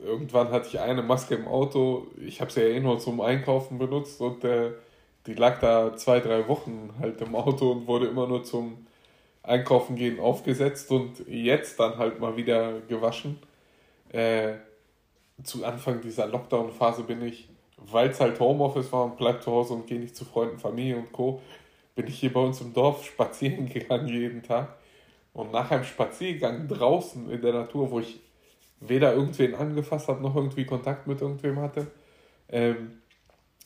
[0.00, 2.06] Äh, irgendwann hatte ich eine Maske im Auto.
[2.24, 4.72] Ich habe sie ja eh nur zum Einkaufen benutzt und äh,
[5.26, 8.86] die lag da zwei, drei Wochen halt im Auto und wurde immer nur zum
[9.42, 13.38] Einkaufen gehen aufgesetzt und jetzt dann halt mal wieder gewaschen.
[14.10, 14.54] Äh,
[15.42, 19.74] zu Anfang dieser Lockdown-Phase bin ich, weil es halt Homeoffice war und bleib zu Hause
[19.74, 21.42] und gehe nicht zu Freunden, Familie und Co.,
[21.94, 24.76] bin ich hier bei uns im Dorf spazieren gegangen jeden Tag.
[25.32, 28.20] Und nach einem Spaziergang draußen in der Natur, wo ich
[28.80, 31.88] weder irgendwen angefasst habe, noch irgendwie Kontakt mit irgendwem hatte,
[32.48, 33.00] ähm,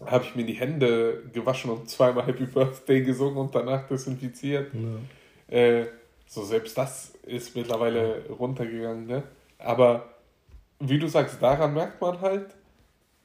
[0.04, 4.72] habe ich mir die Hände gewaschen und zweimal Happy Birthday gesungen und danach desinfiziert.
[4.72, 5.54] Ja.
[5.54, 5.86] Äh,
[6.26, 9.06] so, selbst das ist mittlerweile runtergegangen.
[9.06, 9.22] Ne?
[9.58, 10.14] Aber
[10.78, 12.54] wie du sagst, daran merkt man halt,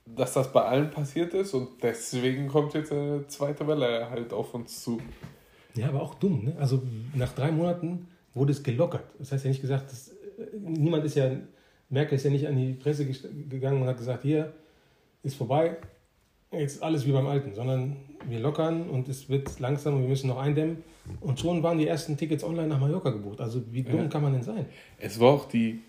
[0.06, 4.54] dass das bei allen passiert ist und deswegen kommt jetzt eine zweite Welle halt auf
[4.54, 5.00] uns zu.
[5.76, 6.46] Ja, aber auch dumm.
[6.46, 6.56] Ne?
[6.60, 6.84] Also
[7.16, 9.06] nach drei Monaten wurde es gelockert.
[9.18, 10.14] Das heißt ja nicht gesagt, dass, äh,
[10.60, 11.32] niemand ist ja,
[11.90, 14.54] Merkel ist ja nicht an die Presse gegangen und hat gesagt, hier
[15.24, 15.78] ist vorbei,
[16.52, 17.96] jetzt alles wie beim Alten, sondern
[18.28, 20.84] wir lockern und es wird langsam und wir müssen noch eindämmen.
[21.22, 23.42] Und schon waren die ersten Tickets online nach Mallorca gebucht.
[23.42, 24.08] Also wie dumm ja.
[24.08, 24.66] kann man denn sein?
[25.00, 25.82] Es war auch die,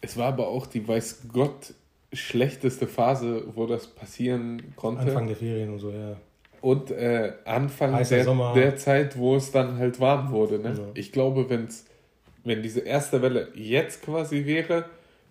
[0.00, 1.74] es war aber auch die, weiß Gott,
[2.16, 5.02] schlechteste Phase, wo das passieren konnte.
[5.02, 6.16] Anfang der Ferien und so, ja.
[6.60, 10.58] Und äh, Anfang der, der, Zeit, wo es dann halt warm wurde.
[10.58, 10.74] Ne?
[10.76, 10.84] Ja.
[10.94, 11.84] Ich glaube, wenn's,
[12.44, 14.86] wenn diese erste Welle jetzt quasi wäre,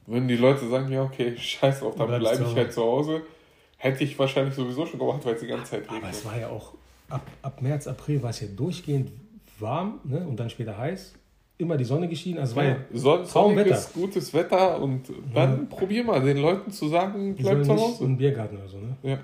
[0.05, 3.21] würden die Leute sagen, ja, okay, scheiß drauf, dann bleibe ich halt zu Hause
[3.77, 6.03] Hätte ich wahrscheinlich sowieso schon gemacht, weil es die ganze Zeit regnet.
[6.03, 6.73] Aber es war ja auch,
[7.09, 9.11] ab, ab März, April war es ja durchgehend
[9.59, 10.25] warm ne?
[10.27, 11.13] und dann später heiß.
[11.57, 12.39] Immer die Sonne geschienen.
[12.39, 15.75] Also war ja, Son sonniges, gutes Wetter und dann ja.
[15.77, 18.03] probier mal den Leuten zu sagen, bleib zu Hause.
[18.05, 18.97] Ein Biergarten oder so, ne?
[19.03, 19.19] Ja.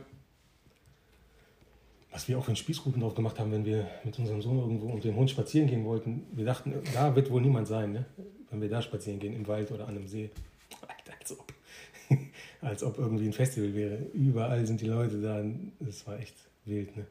[2.12, 5.04] Was wir auch in Spießruten drauf gemacht haben, wenn wir mit unserem Sohn irgendwo und
[5.04, 6.24] dem Hund spazieren gehen wollten.
[6.34, 8.06] Wir dachten, da wird wohl niemand sein, ne?
[8.52, 10.30] wenn wir da spazieren gehen, im Wald oder an einem See.
[10.82, 11.54] Alter, als ob.
[12.62, 13.98] als ob irgendwie ein Festival wäre.
[14.14, 15.42] Überall sind die Leute da.
[15.80, 17.08] Das war echt wild, ne?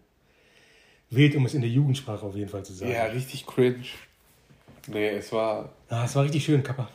[1.09, 2.93] Wild, um es in der Jugendsprache auf jeden Fall zu sagen.
[2.93, 3.85] Ja, richtig cringe.
[4.93, 5.73] Nee, es war.
[5.89, 6.89] Ah, es war richtig schön, Kappa.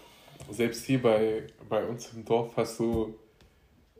[0.52, 3.16] Selbst hier bei, bei uns im Dorf hast du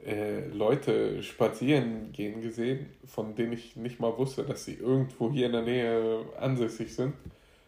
[0.06, 5.48] äh, Leute spazieren gehen gesehen, von denen ich nicht mal wusste, dass sie irgendwo hier
[5.48, 7.14] in der Nähe ansässig sind.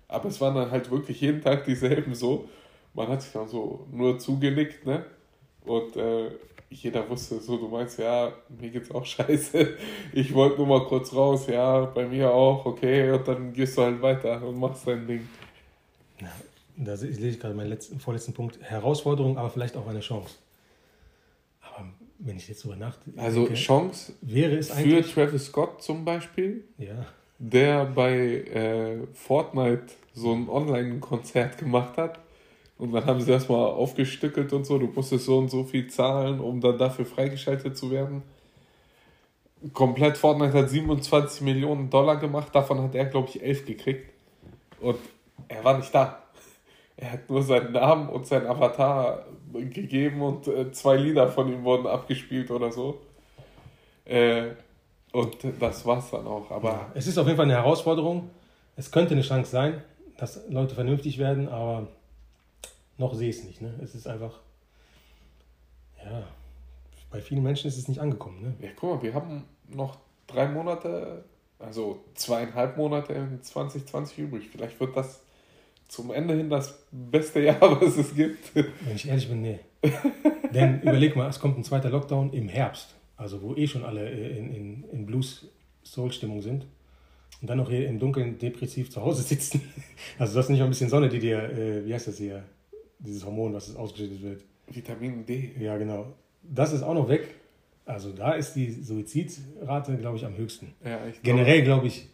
[0.08, 2.48] Aber es waren dann halt wirklich jeden Tag dieselben so.
[2.94, 5.06] Man hat sich dann so nur zugenickt, ne?
[5.66, 6.32] Und äh,
[6.70, 9.78] jeder wusste so, du meinst, ja, mir geht's auch scheiße.
[10.14, 13.12] Ich wollte nur mal kurz raus, ja, bei mir auch, okay.
[13.12, 15.28] Und dann gehst du halt weiter und machst dein Ding.
[16.22, 16.32] Ja,
[16.78, 18.60] da lese ich gerade meinen letzten, vorletzten Punkt.
[18.62, 20.36] Herausforderung, aber vielleicht auch eine Chance.
[22.20, 23.22] wenn ich jetzt drüber nachdenke.
[23.22, 25.04] Also Chance wäre es für.
[25.04, 27.06] Travis Scott zum Beispiel, Ja.
[27.38, 32.20] der bei äh, Fortnite so ein Online-Konzert gemacht hat.
[32.80, 34.78] Und dann haben sie das mal aufgestückelt und so.
[34.80, 38.24] Du musstest so und so viel zahlen, um dann dafür freigeschaltet zu werden.
[39.74, 44.10] Komplett Fortnite hat 27 Millionen Dollar gemacht, davon hat er, glaube ich, 11 gekriegt.
[44.80, 44.98] Und
[45.48, 46.24] er war nicht da.
[46.98, 51.64] Er hat nur seinen Namen und seinen Avatar gegeben und äh, zwei Lieder von ihm
[51.64, 53.02] wurden abgespielt oder so.
[54.06, 54.52] Äh,
[55.12, 56.50] und das war's dann auch.
[56.52, 58.30] Aber Es ist auf jeden Fall eine Herausforderung.
[58.76, 59.84] Es könnte eine Chance sein,
[60.18, 61.88] dass Leute vernünftig werden, aber
[62.98, 63.62] noch sehe ich es nicht.
[63.62, 63.74] Ne?
[63.84, 64.40] Es ist einfach,
[66.04, 66.24] ja,
[67.12, 68.42] bei vielen Menschen ist es nicht angekommen.
[68.42, 68.54] Ne?
[68.60, 71.24] Ja, guck mal, wir haben noch drei Monate,
[71.60, 74.50] also zweieinhalb Monate in 2020 übrig.
[74.52, 75.22] Vielleicht wird das
[75.88, 78.56] zum Ende hin das beste Jahr, was es gibt.
[78.56, 79.60] Wenn ich ehrlich bin, nee.
[80.54, 84.10] Denn überleg mal, es kommt ein zweiter Lockdown im Herbst, also wo eh schon alle
[84.10, 86.66] äh, in, in, in Blues-Soul-Stimmung sind.
[87.42, 89.62] Und dann noch hier im Dunkeln depressiv zu Hause sitzen.
[90.18, 92.44] Also das ist nicht mal ein bisschen Sonne, die dir, äh, wie heißt das hier,
[93.00, 94.42] dieses Hormon, was ausgeschüttet wird.
[94.70, 95.52] Vitamin D.
[95.60, 96.14] Ja, genau.
[96.42, 97.36] Das ist auch noch weg.
[97.86, 100.74] Also da ist die Suizidrate, glaube ich, am höchsten.
[100.84, 102.10] Ja, ich Generell glaube ich,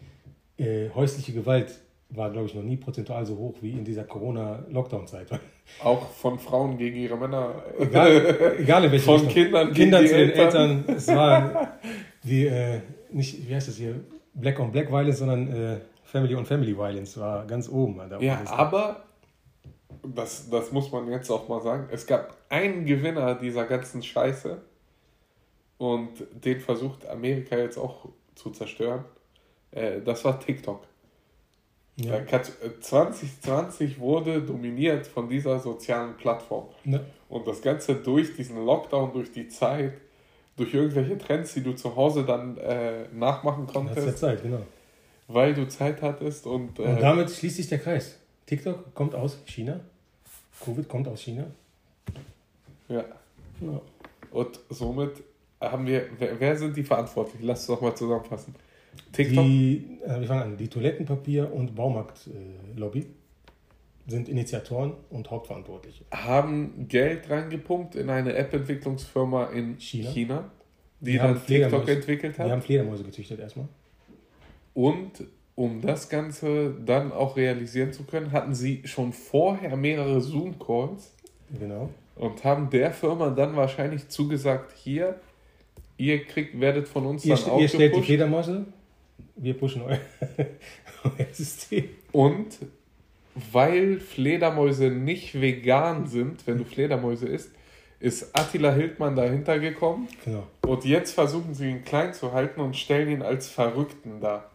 [0.57, 1.79] äh, häusliche Gewalt
[2.15, 5.27] war, glaube ich, noch nie prozentual so hoch wie in dieser Corona-Lockdown-Zeit.
[5.83, 7.63] Auch von Frauen gegen ihre Männer.
[7.79, 9.33] Egal, egal in welche Von Richtung.
[9.33, 10.69] Kindern Kindern die zu den Eltern.
[10.79, 10.95] Eltern.
[10.95, 11.77] Es war
[12.23, 13.95] wie, äh, nicht, wie heißt das hier,
[14.33, 17.97] Black on Black Violence, sondern äh, Family on Family Violence war ganz oben.
[18.09, 19.03] Da Ja, oben aber
[20.03, 21.87] das, das muss man jetzt auch mal sagen.
[21.91, 24.61] Es gab einen Gewinner dieser ganzen Scheiße
[25.77, 29.05] und den versucht Amerika jetzt auch zu zerstören.
[29.71, 30.85] Äh, das war TikTok.
[31.97, 32.11] Ja.
[32.11, 36.67] Da kannst- äh, 2020 wurde dominiert von dieser sozialen Plattform.
[36.85, 39.93] Ne, Und das Ganze durch diesen Lockdown, durch die Zeit,
[40.57, 44.43] durch irgendwelche Trends, die du zu Hause dann äh, nachmachen das ist ja konntest, Zeit,
[44.43, 44.61] genau.
[45.27, 48.17] weil du Zeit hattest und, Und äh, damit schließt sich der Kreis.
[48.45, 49.79] TikTok kommt aus China.
[50.63, 51.45] Covid kommt aus China.
[52.89, 53.03] ja.
[53.61, 53.81] Ja.
[54.31, 55.11] Und somit
[55.61, 57.41] haben wir, wer, wer sind die verantwortlich?
[57.43, 58.53] Lass es doch mal zusammenfassen.
[59.11, 60.57] TikTok, Die, äh, wir fangen an.
[60.57, 63.05] Die Toilettenpapier- und Baumarkt-Lobby
[64.07, 66.03] sind Initiatoren und Hauptverantwortliche.
[66.11, 70.09] haben Geld reingepumpt in eine App-Entwicklungsfirma in China.
[70.11, 70.51] China,
[70.99, 72.49] die Die dann TikTok entwickelt hat.
[72.49, 73.67] haben Fledermäuse gezüchtet erstmal.
[74.73, 75.23] Und
[75.55, 81.13] um das Ganze dann auch realisieren zu können, hatten sie schon vorher mehrere Zoom-Calls
[81.59, 81.89] Genau.
[82.15, 85.19] und haben der Firma dann wahrscheinlich zugesagt, hier,
[85.97, 88.01] ihr kriegt, werdet von uns Ihr, dann st- ihr stellt die.
[88.01, 88.65] Fledermäuse,
[89.35, 89.99] wir pushen euer,
[91.03, 91.89] euer System.
[92.11, 92.57] Und
[93.51, 97.51] weil Fledermäuse nicht vegan sind, wenn du Fledermäuse isst,
[97.99, 100.07] ist Attila Hildmann dahinter gekommen.
[100.25, 100.45] Genau.
[100.67, 104.51] Und jetzt versuchen sie ihn klein zu halten und stellen ihn als Verrückten dar.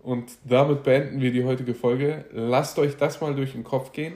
[0.00, 2.24] Und damit beenden wir die heutige Folge.
[2.32, 4.14] Lasst euch das mal durch den Kopf gehen.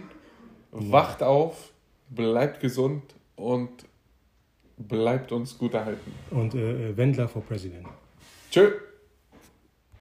[0.73, 1.73] Wacht auf,
[2.11, 3.03] bleibt gesund
[3.37, 3.71] und
[4.77, 6.13] bleibt uns gut erhalten.
[6.31, 7.87] Und äh, äh, Wendler for President.
[8.51, 8.73] Tschö.